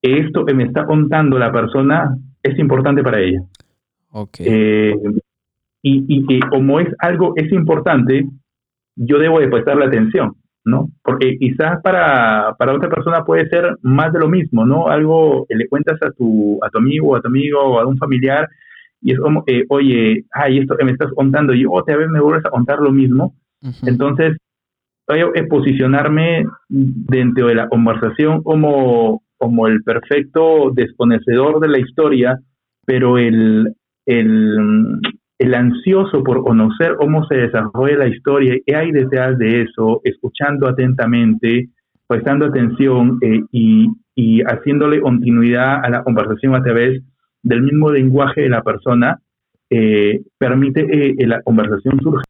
que 0.00 0.18
esto 0.20 0.44
que 0.44 0.54
me 0.54 0.64
está 0.64 0.86
contando 0.86 1.38
la 1.38 1.50
persona 1.50 2.16
es 2.40 2.56
importante 2.58 3.02
para 3.02 3.20
ella. 3.20 3.40
Okay. 4.12 4.94
y, 5.82 6.04
y 6.08 6.26
que 6.26 6.40
como 6.48 6.78
es 6.80 6.88
algo, 7.00 7.32
es 7.36 7.50
importante, 7.52 8.26
yo 8.94 9.18
debo 9.18 9.40
de 9.40 9.48
prestarle 9.48 9.86
atención. 9.86 10.36
¿No? 10.66 10.90
Porque 11.02 11.38
quizás 11.38 11.80
para, 11.82 12.54
para 12.58 12.74
otra 12.74 12.90
persona 12.90 13.24
puede 13.24 13.48
ser 13.48 13.76
más 13.82 14.12
de 14.12 14.18
lo 14.18 14.28
mismo, 14.28 14.66
¿no? 14.66 14.88
Algo 14.88 15.46
que 15.48 15.54
le 15.54 15.68
cuentas 15.68 15.96
a 16.02 16.10
tu, 16.10 16.58
a 16.62 16.68
tu 16.68 16.78
amigo, 16.78 17.16
a 17.16 17.22
tu 17.22 17.28
amigo 17.28 17.60
o 17.60 17.80
a 17.80 17.86
un 17.86 17.96
familiar 17.96 18.46
y 19.00 19.12
es 19.12 19.20
como, 19.20 19.44
eh, 19.46 19.64
oye, 19.68 20.24
ay, 20.32 20.58
esto 20.58 20.76
que 20.76 20.84
me 20.84 20.92
estás 20.92 21.12
contando 21.14 21.54
y 21.54 21.64
otra 21.64 21.96
vez 21.96 22.08
me 22.08 22.20
vuelves 22.20 22.44
a 22.44 22.50
contar 22.50 22.80
lo 22.80 22.90
mismo. 22.90 23.34
Entonces, 23.82 24.36
voy 25.06 25.20
a 25.20 25.48
posicionarme 25.48 26.44
dentro 26.68 27.46
de 27.46 27.54
la 27.54 27.68
conversación 27.68 28.42
como, 28.42 29.22
como 29.38 29.68
el 29.68 29.82
perfecto 29.84 30.72
desconocedor 30.74 31.60
de 31.60 31.68
la 31.68 31.78
historia, 31.78 32.38
pero 32.84 33.18
el, 33.18 33.74
el, 34.06 35.00
el 35.38 35.54
ansioso 35.54 36.22
por 36.22 36.42
conocer 36.42 36.96
cómo 36.96 37.26
se 37.26 37.36
desarrolla 37.36 37.98
la 37.98 38.08
historia, 38.08 38.56
qué 38.64 38.74
hay 38.74 38.90
detrás 38.90 39.38
de 39.38 39.62
eso, 39.62 40.00
escuchando 40.04 40.66
atentamente, 40.68 41.68
prestando 42.06 42.46
atención 42.46 43.18
eh, 43.20 43.42
y, 43.52 43.88
y, 44.14 44.40
haciéndole 44.42 45.00
continuidad 45.00 45.84
a 45.84 45.90
la 45.90 46.02
conversación 46.02 46.54
a 46.54 46.62
través 46.62 47.02
del 47.42 47.62
mismo 47.62 47.90
lenguaje 47.90 48.42
de 48.42 48.48
la 48.48 48.62
persona, 48.62 49.20
eh, 49.68 50.22
permite 50.38 50.80
eh, 50.80 51.16
que 51.16 51.26
la 51.26 51.42
conversación 51.42 52.00
surja. 52.00 52.22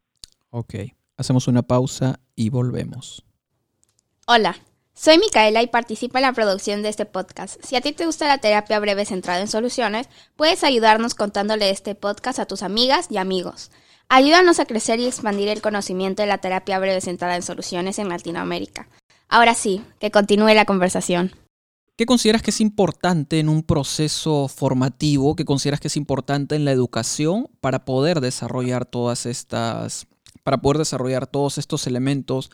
Ok, 0.51 0.75
hacemos 1.17 1.49
una 1.49 1.63
pausa 1.63 2.19
y 2.35 2.51
volvemos. 2.51 3.25
Hola. 4.27 4.57
Soy 4.99 5.19
Micaela 5.19 5.63
y 5.63 5.67
participo 5.67 6.17
en 6.17 6.23
la 6.23 6.33
producción 6.33 6.81
de 6.81 6.89
este 6.89 7.05
podcast. 7.05 7.63
Si 7.63 7.77
a 7.77 7.83
ti 7.83 7.93
te 7.93 8.07
gusta 8.07 8.27
la 8.27 8.39
terapia 8.39 8.81
breve 8.81 9.05
centrada 9.05 9.43
en 9.43 9.47
soluciones, 9.47 10.09
puedes 10.37 10.65
ayudarnos 10.65 11.15
contándole 11.15 11.69
este 11.69 11.95
podcast 11.95 12.39
a 12.39 12.47
tus 12.47 12.63
amigas 12.63 13.09
y 13.11 13.19
amigos. 13.19 13.71
Ayúdanos 14.09 14.59
a 14.59 14.65
crecer 14.65 14.99
y 14.99 15.07
expandir 15.07 15.49
el 15.49 15.61
conocimiento 15.61 16.23
de 16.23 16.29
la 16.29 16.39
terapia 16.39 16.79
breve 16.79 17.03
centrada 17.03 17.37
en 17.37 17.43
soluciones 17.43 17.99
en 17.99 18.09
Latinoamérica. 18.09 18.89
Ahora 19.29 19.53
sí, 19.53 19.83
que 20.01 20.11
continúe 20.11 20.55
la 20.55 20.65
conversación. 20.65 21.33
¿Qué 21.99 22.07
consideras 22.07 22.41
que 22.41 22.51
es 22.51 22.63
importante 22.63 23.39
en 23.39 23.51
un 23.51 23.63
proceso 23.63 24.49
formativo? 24.49 25.37
¿Qué 25.37 25.45
consideras 25.45 25.81
que 25.81 25.89
es 25.89 25.99
importante 25.99 26.55
en 26.55 26.65
la 26.65 26.73
educación 26.73 27.51
para 27.61 27.85
poder 27.85 28.23
desarrollar 28.23 28.87
todas 28.87 29.27
estas, 29.27 30.07
para 30.43 30.57
poder 30.57 30.79
desarrollar 30.79 31.27
todos 31.27 31.59
estos 31.59 31.87
elementos 31.87 32.51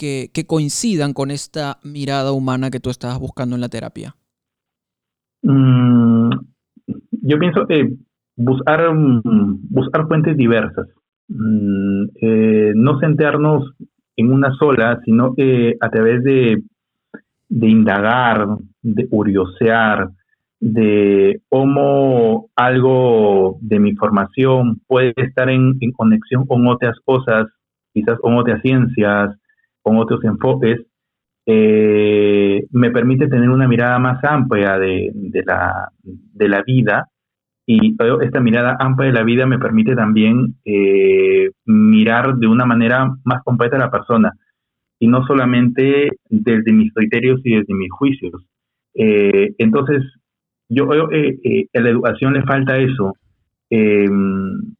que, 0.00 0.46
coincidan 0.46 1.12
con 1.12 1.30
esta 1.30 1.78
mirada 1.84 2.32
humana 2.32 2.70
que 2.70 2.80
tú 2.80 2.90
estabas 2.90 3.18
buscando 3.18 3.54
en 3.54 3.60
la 3.60 3.68
terapia? 3.68 4.16
Mm, 5.42 6.30
yo 7.22 7.38
pienso 7.38 7.66
que 7.66 7.96
buscar, 8.36 8.90
buscar 8.94 10.08
fuentes 10.08 10.36
diversas, 10.36 10.88
mm, 11.28 12.04
eh, 12.22 12.72
no 12.74 12.98
centrarnos 12.98 13.74
en 14.16 14.32
una 14.32 14.52
sola, 14.54 15.00
sino 15.04 15.34
que 15.34 15.76
a 15.80 15.90
través 15.90 16.24
de 16.24 16.62
de 17.50 17.68
indagar, 17.68 18.46
de 18.80 19.08
curiosear, 19.08 20.08
de 20.60 21.40
cómo 21.48 22.48
algo 22.54 23.58
de 23.60 23.80
mi 23.80 23.94
formación 23.96 24.80
puede 24.86 25.12
estar 25.16 25.50
en, 25.50 25.78
conexión 25.96 26.46
con 26.46 26.66
otras 26.68 26.96
cosas, 27.04 27.46
quizás 27.92 28.18
con 28.20 28.36
otras 28.36 28.62
ciencias, 28.62 29.36
con 29.82 29.98
otros 29.98 30.22
enfoques, 30.24 30.80
eh, 31.46 32.66
me 32.70 32.90
permite 32.90 33.28
tener 33.28 33.50
una 33.50 33.66
mirada 33.66 33.98
más 33.98 34.22
amplia 34.24 34.78
de, 34.78 35.12
la, 35.46 35.88
de 36.02 36.48
la 36.48 36.62
vida. 36.62 37.08
Y 37.66 37.96
esta 38.22 38.40
mirada 38.40 38.76
amplia 38.80 39.08
de 39.08 39.14
la 39.14 39.22
vida 39.22 39.46
me 39.46 39.58
permite 39.58 39.94
también 39.94 40.56
eh, 40.64 41.50
mirar 41.66 42.36
de 42.36 42.46
una 42.46 42.66
manera 42.66 43.14
más 43.24 43.42
completa 43.44 43.76
a 43.76 43.80
la 43.80 43.90
persona. 43.90 44.32
Y 44.98 45.08
no 45.08 45.26
solamente 45.26 46.10
desde 46.28 46.72
mis 46.72 46.92
criterios 46.92 47.40
y 47.44 47.56
desde 47.56 47.74
mis 47.74 47.90
juicios. 47.90 48.44
Eh, 48.94 49.54
entonces, 49.58 50.02
yo 50.68 50.88
eh, 51.10 51.66
a 51.74 51.80
la 51.80 51.90
educación 51.90 52.34
le 52.34 52.42
falta 52.42 52.76
eso, 52.76 53.14
em, 53.70 54.74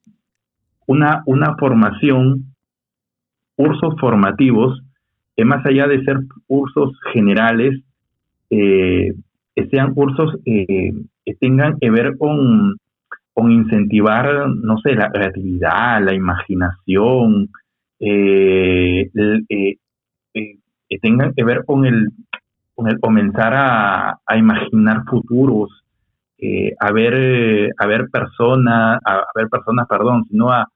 una, 0.86 1.22
una 1.26 1.56
formación, 1.56 2.54
cursos 3.56 3.94
formativos, 4.00 4.82
más 5.44 5.64
allá 5.66 5.86
de 5.86 6.02
ser 6.04 6.18
cursos 6.46 6.92
generales, 7.12 7.80
eh, 8.50 9.12
sean 9.70 9.94
cursos 9.94 10.36
que 10.44 10.92
tengan 11.38 11.78
que 11.78 11.90
ver 11.90 12.16
con, 12.18 12.76
con 13.32 13.52
incentivar, 13.52 14.48
no 14.48 14.78
sé, 14.78 14.94
la 14.94 15.10
creatividad, 15.10 16.02
la 16.02 16.14
imaginación, 16.14 17.50
eh, 18.00 19.10
que 20.32 20.98
tengan 21.00 21.32
que 21.34 21.44
ver 21.44 21.64
con 21.64 21.84
el, 21.84 22.08
con 22.74 22.88
el 22.88 22.98
comenzar 22.98 23.52
a, 23.54 24.18
imaginar 24.36 25.04
futuros, 25.04 25.68
eh, 26.38 26.72
a 26.80 26.90
ver 26.92 27.70
a 27.78 27.86
ver 27.86 28.08
personas, 28.10 28.98
a, 29.04 29.24
ver 29.34 29.48
personas, 29.48 29.86
perdón, 29.86 30.24
sino 30.30 30.50
a, 30.50 30.66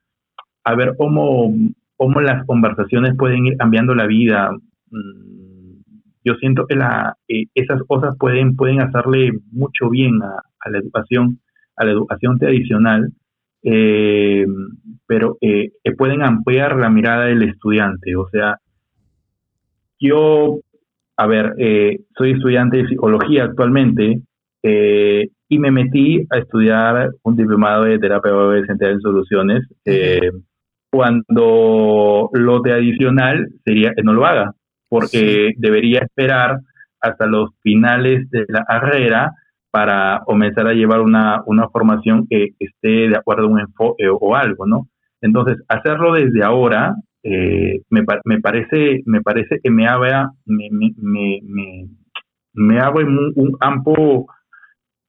a 0.64 0.74
ver 0.74 0.94
cómo, 0.96 1.53
cómo 1.96 2.20
las 2.20 2.46
conversaciones 2.46 3.16
pueden 3.16 3.46
ir 3.46 3.57
cambiando 3.57 3.94
la 3.94 4.07
vida. 4.07 4.50
Mm, 4.90 5.83
yo 6.24 6.35
siento 6.35 6.66
que 6.66 6.76
la, 6.76 7.16
eh, 7.28 7.44
esas 7.54 7.83
cosas 7.87 8.16
pueden, 8.18 8.57
pueden 8.57 8.80
hacerle 8.80 9.33
mucho 9.52 9.90
bien 9.90 10.22
a, 10.22 10.70
la 10.70 10.78
educación, 10.78 11.40
a 11.76 11.85
la 11.85 11.92
educación 11.92 12.38
tradicional, 12.38 13.12
eh, 13.62 14.46
pero 15.07 15.38
pueden 15.98 16.22
ampliar 16.22 16.76
la 16.76 16.90
mirada 16.90 17.26
del 17.26 17.42
estudiante. 17.42 18.16
O 18.16 18.28
sea, 18.30 18.59
yo, 20.04 20.59
a 21.16 21.26
ver, 21.26 21.54
eh, 21.59 22.00
soy 22.16 22.33
estudiante 22.33 22.78
de 22.78 22.88
psicología 22.88 23.44
actualmente 23.44 24.20
eh, 24.62 25.28
y 25.48 25.59
me 25.59 25.70
metí 25.70 26.26
a 26.30 26.38
estudiar 26.38 27.11
un 27.22 27.37
diplomado 27.37 27.85
de 27.85 27.98
terapia 27.98 28.33
central 28.66 28.92
en 28.92 29.00
soluciones 29.00 29.62
eh, 29.85 30.30
cuando 30.94 32.30
lo 32.33 32.61
de 32.61 32.72
adicional 32.72 33.48
sería 33.64 33.94
que 33.96 34.04
no 34.04 34.12
lo 34.12 34.24
haga, 34.26 34.52
porque 34.88 35.50
debería 35.57 35.98
esperar 35.98 36.61
hasta 37.00 37.26
los 37.26 37.50
finales 37.62 38.30
de 38.30 38.44
la 38.48 38.64
carrera 38.64 39.33
para 39.72 40.22
comenzar 40.24 40.68
a 40.68 40.72
llevar 40.72 41.00
una, 41.00 41.42
una 41.46 41.68
formación 41.68 42.28
que 42.30 42.50
esté 42.61 43.09
de 43.09 43.16
acuerdo 43.16 43.46
a 43.46 43.50
un 43.50 43.61
enfoque 43.61 44.04
o 44.09 44.37
algo, 44.37 44.66
¿no? 44.66 44.87
Entonces, 45.20 45.57
hacerlo 45.68 46.12
desde 46.12 46.44
ahora 46.44 46.94
eh, 47.24 47.80
me, 47.90 48.04
me, 48.24 48.40
parece 48.40 49.02
me 49.07 49.20
parece 49.20 49.59
que 49.61 49.70
me 49.72 49.88
abre 49.88 50.12
me, 50.44 50.68
me, 50.70 51.40
me, 52.52 52.78
abre 52.78 53.04
un, 53.04 53.52
campo 53.59 54.26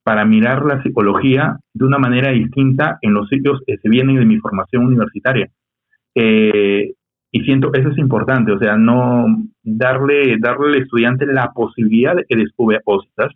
para 0.02 0.24
mirar 0.24 0.64
la 0.64 0.82
psicología 0.82 1.58
de 1.74 1.84
una 1.84 1.98
manera 1.98 2.32
distinta 2.32 2.98
en 3.02 3.14
los 3.14 3.28
sitios 3.28 3.60
que 3.64 3.76
se 3.76 3.88
vienen 3.88 4.16
de 4.16 4.24
mi 4.24 4.38
formación 4.38 4.86
universitaria 4.86 5.48
eh, 6.16 6.92
y 7.30 7.40
siento 7.44 7.72
eso 7.72 7.90
es 7.90 7.98
importante 7.98 8.50
o 8.52 8.58
sea 8.58 8.76
no 8.76 9.26
darle 9.62 10.38
darle 10.40 10.68
al 10.68 10.82
estudiante 10.82 11.26
la 11.26 11.52
posibilidad 11.52 12.16
de 12.16 12.24
que 12.28 12.36
descubra 12.36 12.80
cosas 12.84 13.32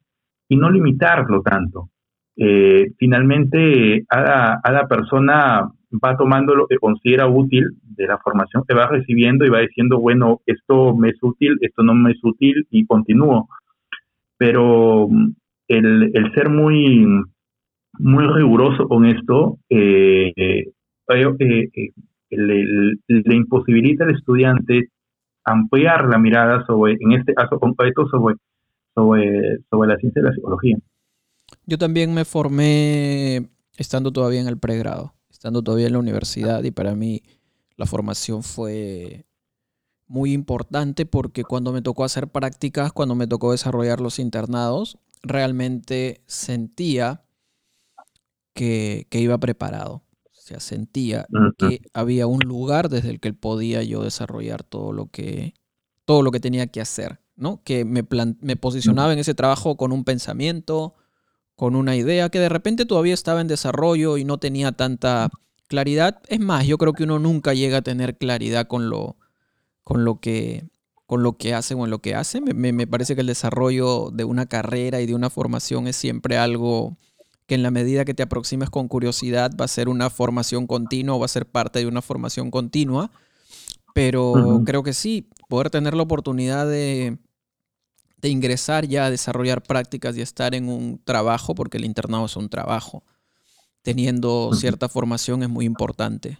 y 0.49 0.57
no 0.57 0.71
limitarlo 0.71 1.43
tanto 1.43 1.91
eh, 2.37 2.93
finalmente 2.99 4.05
a 4.09 4.59
a 4.63 4.73
la 4.73 4.89
persona 4.89 5.71
va 5.93 6.17
tomando 6.17 6.55
lo 6.55 6.67
que 6.67 6.79
considera 6.79 7.27
útil 7.27 7.71
de 7.83 8.07
la 8.07 8.19
formación 8.19 8.65
que 8.67 8.75
va 8.75 8.87
recibiendo 8.87 9.45
y 9.45 9.51
va 9.51 9.61
diciendo, 9.61 9.99
bueno, 9.99 10.41
esto 10.47 10.95
me 10.95 11.11
es 11.11 11.19
útil, 11.23 11.57
esto 11.61 11.83
no 11.83 11.95
me 11.95 12.13
es 12.13 12.19
útil 12.23 12.67
y 12.71 12.87
continúo. 12.87 13.49
Pero 14.37 15.09
el, 15.69 16.11
el 16.15 16.33
ser 16.35 16.49
muy, 16.49 17.07
muy 17.99 18.27
riguroso 18.27 18.89
con 18.89 19.05
esto 19.05 19.59
eh, 19.69 20.33
eh, 20.37 20.65
eh, 22.31 22.37
le, 22.37 23.35
imposibilita 23.37 24.05
al 24.05 24.15
estudiante 24.15 24.89
ampliar 25.45 26.09
la 26.09 26.19
mirada 26.19 26.65
sobre, 26.67 26.97
en 27.01 27.13
este 27.13 27.35
caso 27.35 27.59
concreto, 27.59 28.07
sobre, 28.09 28.37
sobre, 28.95 29.59
sobre 29.71 29.89
la 29.89 29.97
ciencia 29.97 30.23
de 30.23 30.29
la 30.29 30.35
psicología. 30.35 30.77
Yo 31.67 31.79
también 31.79 32.15
me 32.15 32.25
formé 32.25 33.49
estando 33.77 34.13
todavía 34.13 34.41
en 34.41 34.49
el 34.49 34.59
pregrado 34.59 35.15
estando 35.41 35.63
todavía 35.63 35.87
en 35.87 35.95
la 35.95 35.99
universidad 35.99 36.63
y 36.65 36.71
para 36.71 36.95
mí 36.95 37.23
la 37.79 37.87
formación 37.87 38.43
fue 38.43 39.25
muy 40.07 40.35
importante 40.35 41.07
porque 41.07 41.45
cuando 41.45 41.73
me 41.73 41.81
tocó 41.81 42.05
hacer 42.05 42.29
prácticas, 42.29 42.93
cuando 42.93 43.15
me 43.15 43.27
tocó 43.27 43.53
desarrollar 43.53 44.03
los 44.03 44.19
internados, 44.19 44.99
realmente 45.23 46.21
sentía 46.27 47.25
que, 48.53 49.07
iba 49.13 49.39
preparado. 49.39 50.03
Sea, 50.51 50.59
sentía 50.59 51.29
que 51.59 51.81
había 51.95 52.27
un 52.27 52.41
lugar 52.41 52.89
desde 52.89 53.11
el 53.11 53.21
que 53.21 53.33
podía 53.33 53.85
yo 53.85 54.03
desarrollar 54.03 54.65
todo 54.65 54.93
lo 54.93 55.07
que, 55.07 55.55
todo 56.05 56.23
lo 56.23 56.33
que 56.33 56.41
tenía 56.41 56.67
que 56.67 56.81
hacer, 56.81 57.21
¿no? 57.37 57.63
Que 57.63 57.85
me, 57.85 58.05
me 58.41 58.57
posicionaba 58.57 59.13
en 59.13 59.21
ese 59.21 59.35
trabajo 59.35 59.77
con 59.77 59.93
un 59.93 60.03
pensamiento, 60.03 60.95
con 61.55 61.77
una 61.77 61.95
idea 61.95 62.31
que 62.31 62.41
de 62.41 62.49
repente 62.49 62.85
todavía 62.85 63.15
estaba 63.15 63.41
en 63.41 63.47
desarrollo 63.47 64.17
y 64.17 64.25
no 64.25 64.39
tenía 64.39 64.73
tanta 64.73 65.31
claridad. 65.69 66.21
Es 66.27 66.41
más, 66.41 66.67
yo 66.67 66.79
creo 66.79 66.95
que 66.95 67.05
uno 67.05 67.21
nunca 67.21 67.55
llega 67.55 67.79
a 67.79 67.83
tener 67.83 68.19
claridad 68.19 68.67
con 68.67 68.91
lo, 68.91 69.19
con 69.85 70.05
lo 70.05 70.19
que 70.19 70.69
con 71.07 71.23
lo 71.23 71.37
que 71.37 71.55
hace 71.55 71.75
o 71.75 71.85
en 71.85 71.91
lo 71.91 72.01
que 72.01 72.17
hace. 72.17 72.41
Me, 72.41 72.87
parece 72.89 73.15
que 73.15 73.21
el 73.21 73.27
desarrollo 73.29 74.11
de 74.13 74.25
una 74.25 74.47
carrera 74.47 75.01
y 75.01 75.07
de 75.07 75.15
una 75.15 75.31
formación 75.31 75.87
es 75.87 75.95
siempre 75.95 76.39
algo 76.39 76.97
que 77.51 77.57
en 77.57 77.65
la 77.65 77.73
medida 77.73 78.05
que 78.05 78.15
te 78.15 78.23
aproximes 78.23 78.71
con 78.71 78.87
curiosidad 78.87 79.51
va 79.61 79.65
a 79.65 79.69
ser 79.69 79.89
una 79.89 80.09
formación 80.09 80.69
continua 80.69 81.17
o 81.17 81.19
va 81.19 81.25
a 81.25 81.29
ser 81.37 81.47
parte 81.47 81.81
de 81.81 81.87
una 81.89 82.01
formación 82.01 82.49
continua. 82.49 83.11
Pero 83.93 84.63
creo 84.65 84.85
que 84.85 84.93
sí, 84.93 85.29
poder 85.49 85.69
tener 85.69 85.95
la 85.95 86.05
oportunidad 86.05 86.71
de, 86.71 87.19
de 88.23 88.29
ingresar 88.29 88.87
ya 88.87 89.07
a 89.07 89.11
desarrollar 89.11 89.65
prácticas 89.65 90.17
y 90.17 90.21
estar 90.21 90.55
en 90.55 90.69
un 90.69 91.01
trabajo, 91.03 91.57
porque 91.57 91.79
el 91.79 91.85
internado 91.85 92.27
es 92.27 92.37
un 92.37 92.49
trabajo, 92.49 93.03
teniendo 93.83 94.53
cierta 94.53 94.89
formación 94.89 95.43
es 95.43 95.49
muy 95.49 95.65
importante. 95.65 96.39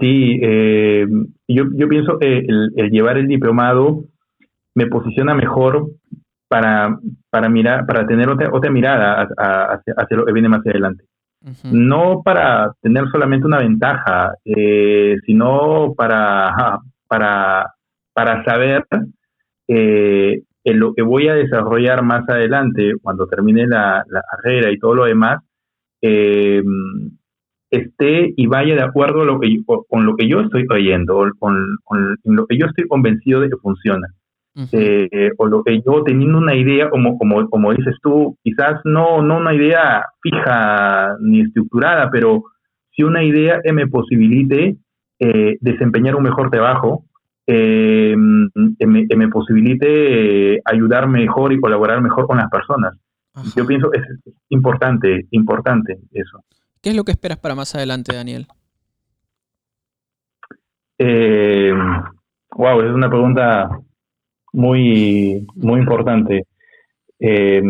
Sí, 0.00 0.40
eh, 0.42 1.06
yo, 1.46 1.64
yo 1.74 1.88
pienso 1.90 2.18
que 2.18 2.38
el, 2.38 2.90
llevar 2.90 3.18
el 3.18 3.28
diplomado 3.28 4.06
me 4.74 4.86
posiciona 4.86 5.34
mejor 5.34 5.90
para, 6.52 6.98
para 7.30 7.48
mirar, 7.48 7.86
para 7.86 8.06
tener 8.06 8.28
otra, 8.28 8.50
otra 8.52 8.70
mirada 8.70 9.26
hacia, 9.38 10.16
lo 10.16 10.26
que 10.26 10.32
viene 10.32 10.50
más 10.50 10.66
adelante. 10.66 11.04
No 11.64 12.22
para 12.22 12.72
tener 12.82 13.04
solamente 13.10 13.46
una 13.46 13.58
ventaja, 13.58 14.34
eh, 14.44 15.16
sino 15.24 15.94
para, 15.96 16.78
para 17.08 17.72
para 18.12 18.44
saber 18.44 18.84
eh, 19.68 20.42
en 20.64 20.78
lo 20.78 20.94
que 20.94 21.02
voy 21.02 21.28
a 21.28 21.34
desarrollar 21.34 22.02
más 22.04 22.28
adelante, 22.28 22.92
cuando 23.02 23.26
termine 23.26 23.66
la, 23.66 24.04
carrera 24.30 24.70
y 24.70 24.78
todo 24.78 24.94
lo 24.94 25.04
demás, 25.04 25.42
eh, 26.02 26.62
esté 27.70 28.34
y 28.36 28.46
vaya 28.46 28.74
de 28.74 28.82
acuerdo 28.82 29.24
lo 29.24 29.40
que, 29.40 29.56
con 29.64 30.04
lo 30.04 30.14
que 30.14 30.28
yo 30.28 30.40
estoy 30.40 30.66
creyendo, 30.66 31.24
con, 31.38 31.78
con, 31.84 32.16
lo 32.24 32.46
que 32.46 32.58
yo 32.58 32.66
estoy 32.66 32.86
convencido 32.86 33.40
de 33.40 33.48
que 33.48 33.56
funciona. 33.56 34.08
Eh, 34.72 35.30
o 35.38 35.46
lo 35.46 35.62
que 35.62 35.80
yo 35.84 36.02
teniendo 36.04 36.38
una 36.38 36.54
idea, 36.54 36.90
como, 36.90 37.18
como, 37.18 37.48
como 37.48 37.72
dices 37.72 37.96
tú, 38.02 38.36
quizás 38.42 38.80
no, 38.84 39.22
no 39.22 39.38
una 39.38 39.54
idea 39.54 40.04
fija 40.20 41.16
ni 41.20 41.40
estructurada, 41.40 42.10
pero 42.10 42.44
si 42.90 43.02
una 43.02 43.22
idea 43.24 43.60
que 43.62 43.72
me 43.72 43.86
posibilite 43.86 44.76
eh, 45.18 45.56
desempeñar 45.60 46.16
un 46.16 46.24
mejor 46.24 46.50
trabajo, 46.50 47.04
eh, 47.46 48.14
que, 48.78 48.86
me, 48.86 49.06
me, 49.16 49.28
posibilite 49.28 50.60
ayudar 50.64 51.08
mejor 51.08 51.52
y 51.52 51.60
colaborar 51.60 52.00
mejor 52.00 52.26
con 52.26 52.38
las 52.38 52.50
personas. 52.50 52.94
Yo 53.56 53.66
pienso 53.66 53.90
que 53.90 53.98
es 53.98 54.34
importante, 54.50 55.26
importante 55.30 55.98
eso. 56.12 56.44
¿Qué 56.82 56.90
es 56.90 56.96
lo 56.96 57.04
que 57.04 57.12
esperas 57.12 57.38
para 57.38 57.54
más 57.54 57.74
adelante, 57.74 58.14
Daniel? 58.14 58.46
Eh, 60.98 61.72
wow, 62.56 62.80
es 62.82 62.92
una 62.92 63.08
pregunta 63.08 63.70
muy, 64.52 65.46
muy 65.54 65.80
importante. 65.80 66.46
Eh, 67.18 67.62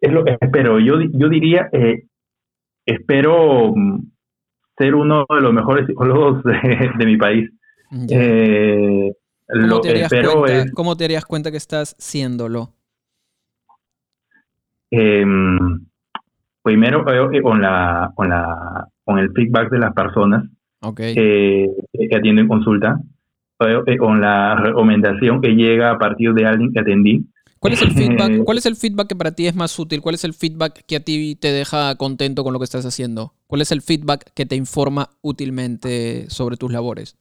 es 0.00 0.12
lo 0.12 0.24
que 0.24 0.36
espero. 0.40 0.78
Yo, 0.78 1.00
yo 1.12 1.28
diría, 1.28 1.68
eh, 1.72 2.04
espero 2.86 3.74
ser 4.76 4.94
uno 4.94 5.26
de 5.28 5.40
los 5.40 5.52
mejores 5.52 5.86
psicólogos 5.86 6.42
de, 6.44 7.06
mi 7.06 7.16
país. 7.16 7.50
Eh, 8.08 9.12
lo 9.48 9.80
que 9.80 10.02
espero 10.02 10.46
es, 10.46 10.70
¿Cómo 10.72 10.96
te 10.96 11.04
darías 11.04 11.24
cuenta 11.24 11.50
que 11.50 11.56
estás 11.56 11.96
siéndolo? 11.98 12.74
Em, 14.90 15.86
primero 16.62 17.04
con 17.04 17.60
la, 17.60 18.12
con 18.14 18.28
la 18.28 18.88
con 19.04 19.18
el 19.18 19.32
feedback 19.32 19.70
de 19.70 19.78
las 19.78 19.94
personas 19.94 20.44
que 20.94 21.70
atienden 22.14 22.46
consulta 22.46 23.00
con 23.98 24.20
la 24.20 24.56
recomendación 24.56 25.40
que 25.40 25.50
llega 25.50 25.90
a 25.90 25.98
partir 25.98 26.32
de 26.32 26.46
alguien 26.46 26.72
que 26.72 26.80
atendí. 26.80 27.26
¿Cuál 27.58 27.72
es 27.72 27.82
el 27.82 27.90
feedback? 27.94 28.44
¿Cuál 28.44 28.58
es 28.58 28.66
el 28.66 28.76
feedback 28.76 29.08
que 29.08 29.16
para 29.16 29.32
ti 29.32 29.46
es 29.46 29.56
más 29.56 29.78
útil? 29.78 30.00
¿Cuál 30.00 30.14
es 30.14 30.24
el 30.24 30.34
feedback 30.34 30.84
que 30.86 30.96
a 30.96 31.00
ti 31.00 31.36
te 31.40 31.52
deja 31.52 31.96
contento 31.96 32.44
con 32.44 32.52
lo 32.52 32.58
que 32.58 32.64
estás 32.64 32.86
haciendo? 32.86 33.32
¿Cuál 33.46 33.62
es 33.62 33.72
el 33.72 33.82
feedback 33.82 34.32
que 34.34 34.46
te 34.46 34.56
informa 34.56 35.08
útilmente 35.22 36.30
sobre 36.30 36.56
tus 36.56 36.72
labores? 36.72 37.16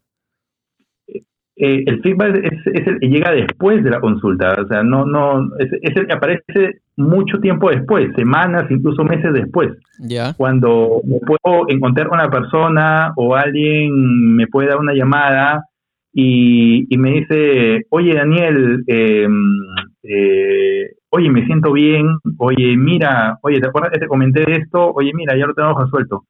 Eh, 1.60 1.84
el 1.88 2.02
feedback 2.04 2.36
es, 2.44 2.86
el 2.86 3.00
que 3.00 3.08
llega 3.08 3.32
después 3.32 3.84
de 3.84 3.90
la 3.90 4.00
consulta, 4.00 4.56
o 4.64 4.68
sea, 4.68 4.84
no, 4.84 5.08
no, 5.08 5.50
es, 5.58 5.72
el 5.96 6.06
que 6.06 6.14
aparece 6.14 6.82
mucho 6.98 7.40
tiempo 7.40 7.72
después, 7.72 8.14
semanas, 8.16 8.70
incluso 8.70 9.04
meses 9.04 9.34
después. 9.34 9.70
Ya. 9.98 10.34
Cuando 10.38 11.02
me 11.04 11.18
puedo 11.20 11.68
encontrar 11.68 12.10
con 12.10 12.20
una 12.20 12.30
persona 12.30 13.12
o 13.16 13.36
alguien 13.36 14.36
me 14.36 14.46
puede 14.46 14.68
dar 14.68 14.78
una 14.78 14.94
llamada 14.94 15.67
y, 16.20 16.98
me 16.98 17.12
dice, 17.12 17.86
oye 17.92 18.16
Daniel, 18.16 18.84
em, 18.88 19.60
eh, 20.02 20.90
oye, 21.12 21.30
me 21.30 21.46
siento 21.46 21.72
bien, 21.72 22.08
oye, 22.40 22.76
mira, 22.76 23.38
oye, 23.44 23.60
¿te 23.60 23.68
acuerdas 23.68 23.92
que 23.92 24.00
te 24.00 24.08
comenté 24.08 24.52
esto? 24.52 24.94
Oye, 24.94 25.12
mira, 25.14 25.38
ya 25.38 25.46
lo 25.46 25.54
tenemos 25.54 25.80
resuelto, 25.80 26.24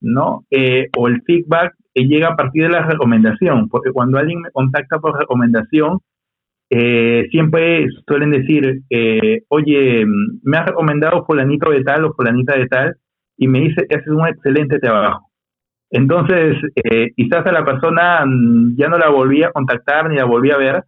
¿no? 0.00 0.44
Eh, 0.50 0.88
o 0.96 1.06
el 1.06 1.22
feedback 1.22 1.72
que 1.94 2.08
llega 2.08 2.30
a 2.30 2.36
partir 2.36 2.64
de 2.64 2.70
la 2.70 2.82
recomendación, 2.82 3.68
porque 3.68 3.92
cuando 3.92 4.18
alguien 4.18 4.40
me 4.40 4.50
contacta 4.50 4.98
por 4.98 5.16
recomendación, 5.16 6.00
eh, 6.70 7.28
siempre 7.30 7.86
suelen 8.08 8.32
decir, 8.32 8.82
oye, 9.50 10.04
me 10.42 10.56
has 10.58 10.66
recomendado 10.66 11.24
fulanito 11.24 11.70
de 11.70 11.84
tal 11.84 12.06
o 12.06 12.12
fulanita 12.14 12.58
de 12.58 12.66
tal, 12.66 12.96
y 13.36 13.46
me 13.46 13.60
dice 13.60 13.86
haces 13.88 14.08
un 14.08 14.26
excelente 14.26 14.80
trabajo. 14.80 15.27
Entonces, 15.90 16.56
eh, 16.76 17.12
quizás 17.16 17.46
a 17.46 17.52
la 17.52 17.64
persona 17.64 18.24
mm, 18.26 18.76
ya 18.76 18.88
no 18.88 18.98
la 18.98 19.08
volví 19.08 19.42
a 19.42 19.52
contactar 19.52 20.08
ni 20.08 20.16
la 20.16 20.24
volví 20.24 20.50
a 20.50 20.58
ver, 20.58 20.84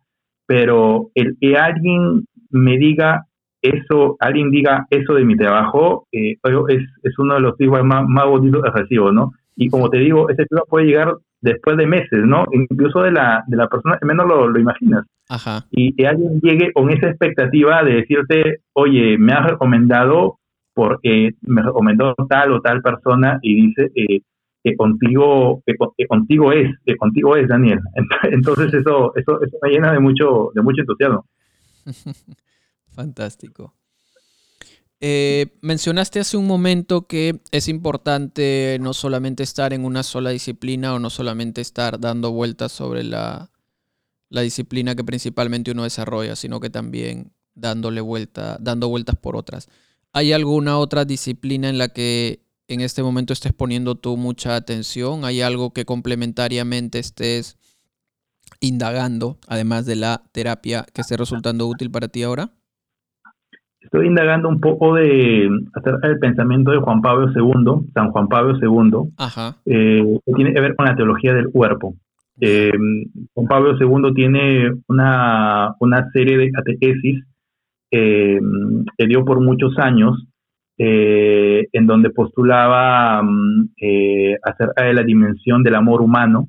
pero 0.47 1.11
el 1.15 1.37
que 1.41 1.57
alguien 1.57 2.25
me 2.51 2.77
diga 2.77 3.27
eso, 3.63 4.17
alguien 4.21 4.51
diga 4.51 4.87
eso 4.91 5.15
de 5.15 5.25
mi 5.25 5.37
trabajo, 5.37 6.07
eh, 6.13 6.37
es, 6.69 6.83
es 7.03 7.19
uno 7.19 7.35
de 7.35 7.41
los 7.41 7.57
feedback 7.57 7.85
más, 7.85 8.05
más 8.07 8.27
bonitos 8.27 8.63
que 8.63 8.71
recibo, 8.71 9.13
¿no? 9.13 9.33
Y 9.57 9.69
como 9.69 9.91
te 9.91 9.99
digo, 9.99 10.29
ese 10.31 10.47
feedback 10.47 10.69
puede 10.69 10.87
llegar 10.87 11.15
después 11.41 11.77
de 11.77 11.87
meses, 11.87 12.25
¿no? 12.25 12.45
Incluso 12.53 13.03
de 13.03 13.13
la, 13.13 13.45
de 13.47 13.57
la 13.57 13.69
persona 13.69 13.99
que 13.99 14.07
menos 14.07 14.27
lo, 14.27 14.49
lo 14.49 14.59
imaginas. 14.59 15.05
Ajá. 15.29 15.65
Y 15.71 15.95
que 15.95 16.07
alguien 16.07 16.41
llegue 16.41 16.73
con 16.73 16.91
esa 16.91 17.09
expectativa 17.09 17.83
de 17.83 17.95
decirte, 17.95 18.61
oye, 18.73 19.17
me 19.19 19.33
has 19.33 19.51
recomendado 19.51 20.39
porque 20.75 21.31
me 21.43 21.63
recomendó 21.63 22.15
tal 22.29 22.53
o 22.53 22.61
tal 22.61 22.81
persona 22.83 23.39
y 23.43 23.67
dice, 23.67 23.91
eh, 23.95 24.21
que 24.63 24.77
contigo, 24.77 25.63
que, 25.67 25.75
contigo 26.07 26.53
es, 26.53 26.71
que 26.85 26.97
contigo 26.97 27.37
es 27.37 27.49
Daniel. 27.49 27.81
Entonces 28.31 28.73
eso, 28.75 29.13
eso, 29.17 29.43
eso 29.43 29.57
me 29.63 29.71
llena 29.71 29.93
de 29.93 30.01
mucho, 30.01 30.51
de 30.55 30.63
mucho 30.63 30.83
entusiasmo. 30.83 31.27
Fantástico. 32.95 33.75
Eh, 35.03 35.57
mencionaste 35.63 36.21
hace 36.21 36.37
un 36.37 36.47
momento 36.47 37.07
que 37.07 37.41
es 37.53 37.69
importante 37.69 38.77
no 38.83 38.93
solamente 38.93 39.43
estar 39.43 39.73
en 39.73 39.87
una 39.87 40.03
sola 40.03 40.29
disciplina 40.29 40.93
o 40.93 40.99
no 40.99 41.09
solamente 41.09 41.63
estar 41.63 41.99
dando 41.99 42.33
vueltas 42.33 42.71
sobre 42.71 43.03
la, 43.03 43.51
la 44.29 44.43
disciplina 44.43 44.95
que 44.95 45.05
principalmente 45.05 45.71
uno 45.71 45.85
desarrolla, 45.85 46.37
sino 46.37 46.61
que 46.61 46.69
también 46.69 47.33
dándole 47.55 48.03
vuelta, 48.03 48.59
dando 48.61 48.89
vueltas 48.89 49.17
por 49.17 49.37
otras. 49.37 49.69
¿Hay 50.13 50.33
alguna 50.33 50.79
otra 50.79 51.07
disciplina 51.07 51.71
en 51.71 51.79
la 51.79 51.89
que 51.89 52.43
en 52.71 52.81
este 52.81 53.03
momento 53.03 53.33
estés 53.33 53.53
poniendo 53.53 53.97
tú 53.97 54.17
mucha 54.17 54.55
atención? 54.55 55.25
¿Hay 55.25 55.43
algo 55.43 55.73
que 55.73 55.85
complementariamente 55.85 56.99
estés 56.99 57.59
indagando, 58.61 59.39
además 59.49 59.87
de 59.87 59.97
la 59.97 60.23
terapia, 60.33 60.85
que 60.95 61.01
esté 61.01 61.17
resultando 61.17 61.67
útil 61.67 61.91
para 61.91 62.09
ti 62.09 62.23
ahora? 62.23 62.51
Estoy 63.81 64.07
indagando 64.07 64.49
un 64.49 64.61
poco 64.61 64.95
de 64.95 65.49
acerca 65.75 66.09
del 66.09 66.19
pensamiento 66.19 66.71
de 66.71 66.79
Juan 66.79 67.01
Pablo 67.01 67.29
II, 67.35 67.91
San 67.93 68.11
Juan 68.11 68.29
Pablo 68.29 68.57
II, 68.61 69.11
eh, 69.67 70.05
que 70.25 70.33
tiene 70.35 70.53
que 70.53 70.61
ver 70.61 70.77
con 70.77 70.87
la 70.87 70.95
teología 70.95 71.35
del 71.35 71.51
cuerpo. 71.51 71.95
Eh, 72.41 72.71
Juan 73.35 73.47
Pablo 73.49 73.77
II 73.79 74.15
tiene 74.15 74.71
una, 74.87 75.75
serie 76.13 76.39
de 76.39 76.51
catequesis 76.51 77.25
eh, 77.91 78.39
que 78.97 79.07
dio 79.07 79.25
por 79.25 79.41
muchos 79.41 79.77
años 79.79 80.30
eh, 80.83 81.69
en 81.75 81.87
donde 81.87 82.09
postulaba 82.09 83.23
mm, 83.23 83.69
eh, 83.83 84.35
acerca 84.43 84.85
de 84.85 84.95
la 84.95 85.03
dimensión 85.03 85.63
del 85.63 85.75
amor 85.75 86.01
humano, 86.01 86.49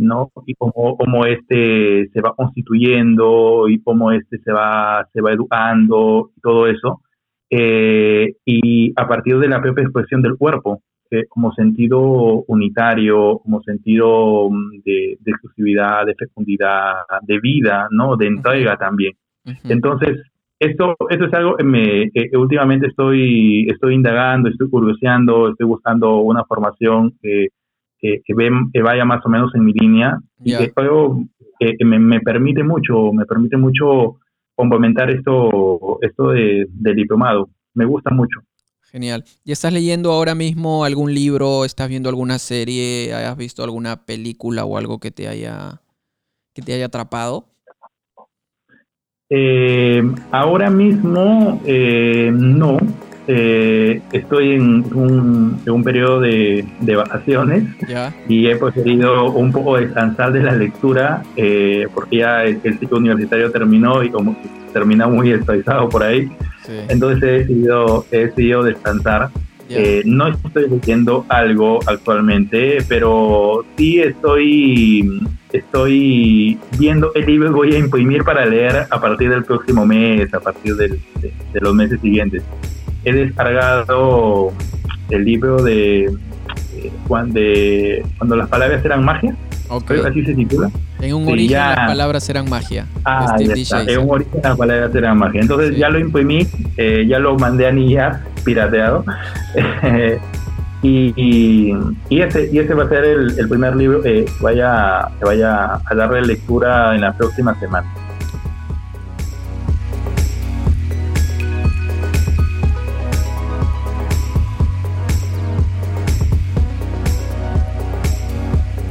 ¿no? 0.00 0.32
Y 0.44 0.54
cómo, 0.56 0.96
cómo, 0.96 1.24
este 1.24 2.08
se 2.08 2.20
va 2.20 2.34
constituyendo 2.34 3.68
y 3.68 3.80
cómo 3.80 4.10
este 4.10 4.38
se 4.38 4.50
va, 4.50 5.06
se 5.12 5.20
va 5.20 5.32
educando 5.32 6.32
y 6.36 6.40
todo 6.40 6.66
eso. 6.66 7.02
Eh, 7.48 8.34
y 8.44 8.92
a 8.96 9.06
partir 9.06 9.38
de 9.38 9.48
la 9.48 9.62
propia 9.62 9.84
expresión 9.84 10.20
del 10.20 10.36
cuerpo, 10.36 10.82
como 11.28 11.52
sentido 11.52 12.00
unitario, 12.48 13.38
como 13.38 13.62
sentido 13.62 14.50
mm, 14.50 14.80
de, 14.84 15.18
exclusividad, 15.26 16.06
de 16.06 16.16
fecundidad, 16.16 16.94
de 17.22 17.38
vida, 17.38 17.86
¿no? 17.92 18.16
De 18.16 18.26
entrega 18.26 18.76
también. 18.76 19.12
Entonces, 19.62 20.18
esto, 20.60 20.94
esto 21.08 21.24
es 21.24 21.32
algo 21.32 21.56
que, 21.56 21.64
me, 21.64 22.10
últimamente 22.34 22.88
estoy, 22.88 23.66
estoy 23.68 23.94
indagando, 23.94 24.50
estoy 24.50 24.68
curioseando, 24.68 25.48
estoy 25.48 25.66
buscando 25.66 26.18
una 26.18 26.44
formación 26.44 27.16
que, 27.22 27.48
que, 27.98 28.20
que, 28.24 28.82
vaya 28.82 29.06
más 29.06 29.24
o 29.24 29.30
menos 29.30 29.54
en 29.54 29.64
mi 29.64 29.72
línea 29.72 30.18
y 30.44 30.54
que, 30.54 30.70
que 31.78 31.84
me, 31.84 31.98
me, 31.98 32.20
permite 32.20 32.62
mucho, 32.62 33.10
me 33.12 33.24
permite 33.24 33.56
mucho 33.56 34.18
complementar 34.54 35.10
esto, 35.10 35.98
esto 36.02 36.28
de, 36.28 36.66
del 36.68 36.94
diplomado. 36.94 37.48
Me 37.72 37.86
gusta 37.86 38.10
mucho. 38.10 38.40
Genial. 38.82 39.24
¿Y 39.44 39.52
estás 39.52 39.72
leyendo 39.72 40.12
ahora 40.12 40.34
mismo 40.34 40.84
algún 40.84 41.14
libro? 41.14 41.64
¿Estás 41.64 41.88
viendo 41.88 42.10
alguna 42.10 42.38
serie? 42.38 43.14
¿Has 43.14 43.36
visto 43.36 43.64
alguna 43.64 44.04
película 44.04 44.64
o 44.64 44.76
algo 44.76 44.98
que 44.98 45.10
te 45.10 45.28
haya, 45.28 45.80
que 46.52 46.60
te 46.60 46.74
haya 46.74 46.86
atrapado? 46.86 47.49
Eh, 49.32 50.02
ahora 50.32 50.70
mismo 50.70 51.62
eh, 51.64 52.32
no. 52.34 52.78
Eh, 53.28 54.02
estoy 54.10 54.54
en 54.54 54.84
un, 54.92 55.62
en 55.64 55.72
un 55.72 55.84
periodo 55.84 56.20
de, 56.20 56.66
vacaciones 56.96 57.62
y 58.28 58.48
he 58.48 58.56
preferido 58.56 59.30
un 59.30 59.52
poco 59.52 59.76
descansar 59.76 60.32
de 60.32 60.42
la 60.42 60.56
lectura 60.56 61.22
eh, 61.36 61.86
porque 61.94 62.16
ya 62.16 62.42
el, 62.42 62.60
ciclo 62.60 62.98
universitario 62.98 63.52
terminó 63.52 64.02
y 64.02 64.10
como 64.10 64.36
termina 64.72 65.06
muy 65.06 65.30
estresado 65.30 65.88
por 65.88 66.02
ahí, 66.02 66.28
entonces 66.88 67.22
he 67.22 67.32
decidido, 67.38 68.04
he 68.10 68.26
decidido 68.26 68.64
descansar. 68.64 69.30
Eh, 69.72 70.02
no 70.04 70.28
estoy 70.28 70.68
leyendo 70.68 71.24
algo 71.28 71.78
actualmente, 71.86 72.78
pero 72.88 73.64
sí 73.76 74.00
estoy, 74.00 75.22
estoy 75.52 76.58
viendo 76.76 77.12
el 77.14 77.26
libro 77.26 77.48
que 77.50 77.54
voy 77.54 77.74
a 77.74 77.78
imprimir 77.78 78.24
para 78.24 78.44
leer 78.46 78.86
a 78.90 79.00
partir 79.00 79.30
del 79.30 79.44
próximo 79.44 79.86
mes, 79.86 80.32
a 80.34 80.40
partir 80.40 80.74
de, 80.74 80.98
los 81.52 81.74
meses 81.74 82.00
siguientes. 82.00 82.42
He 83.04 83.12
descargado 83.12 84.52
el 85.08 85.24
libro 85.24 85.62
de, 85.62 86.12
cuando, 87.06 87.40
cuando 88.18 88.36
las 88.36 88.48
palabras 88.48 88.84
eran 88.84 89.04
magia, 89.04 89.36
así 90.04 90.24
se 90.24 90.34
titula. 90.34 90.70
En 91.00 91.14
un 91.14 91.28
origen 91.28 91.56
las 91.58 91.86
palabras 91.86 92.28
eran 92.28 92.48
magia. 92.48 92.86
Ah, 93.04 93.36
En 93.38 93.98
un 94.00 94.10
origen 94.10 94.40
las 94.42 94.56
palabras 94.56 94.94
eran 94.94 95.18
magia. 95.18 95.40
Entonces 95.40 95.76
ya 95.76 95.88
lo 95.88 95.98
imprimí, 95.98 96.46
eh, 96.76 97.06
ya 97.08 97.18
lo 97.18 97.36
mandé 97.36 97.66
a 97.66 97.72
Nia 97.72 98.22
pirateado. 98.44 99.04
y, 100.82 101.12
y, 101.16 102.20
ese, 102.20 102.48
y 102.52 102.58
ese 102.58 102.74
va 102.74 102.84
a 102.84 102.88
ser 102.88 103.04
el, 103.04 103.48
primer 103.48 103.76
libro 103.76 104.02
que 104.02 104.24
vaya, 104.40 105.08
que 105.18 105.24
vaya 105.24 105.80
a 105.84 105.94
darle 105.94 106.22
lectura 106.22 106.94
en 106.94 107.02
la 107.02 107.12
próxima 107.12 107.58
semana. 107.58 107.88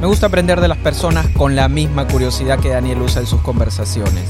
Me 0.00 0.06
gusta 0.06 0.28
aprender 0.28 0.62
de 0.62 0.68
las 0.68 0.78
personas 0.78 1.28
con 1.28 1.54
la 1.54 1.68
misma 1.68 2.08
curiosidad 2.08 2.58
que 2.58 2.70
Daniel 2.70 3.02
usa 3.02 3.20
en 3.20 3.26
sus 3.26 3.42
conversaciones. 3.42 4.24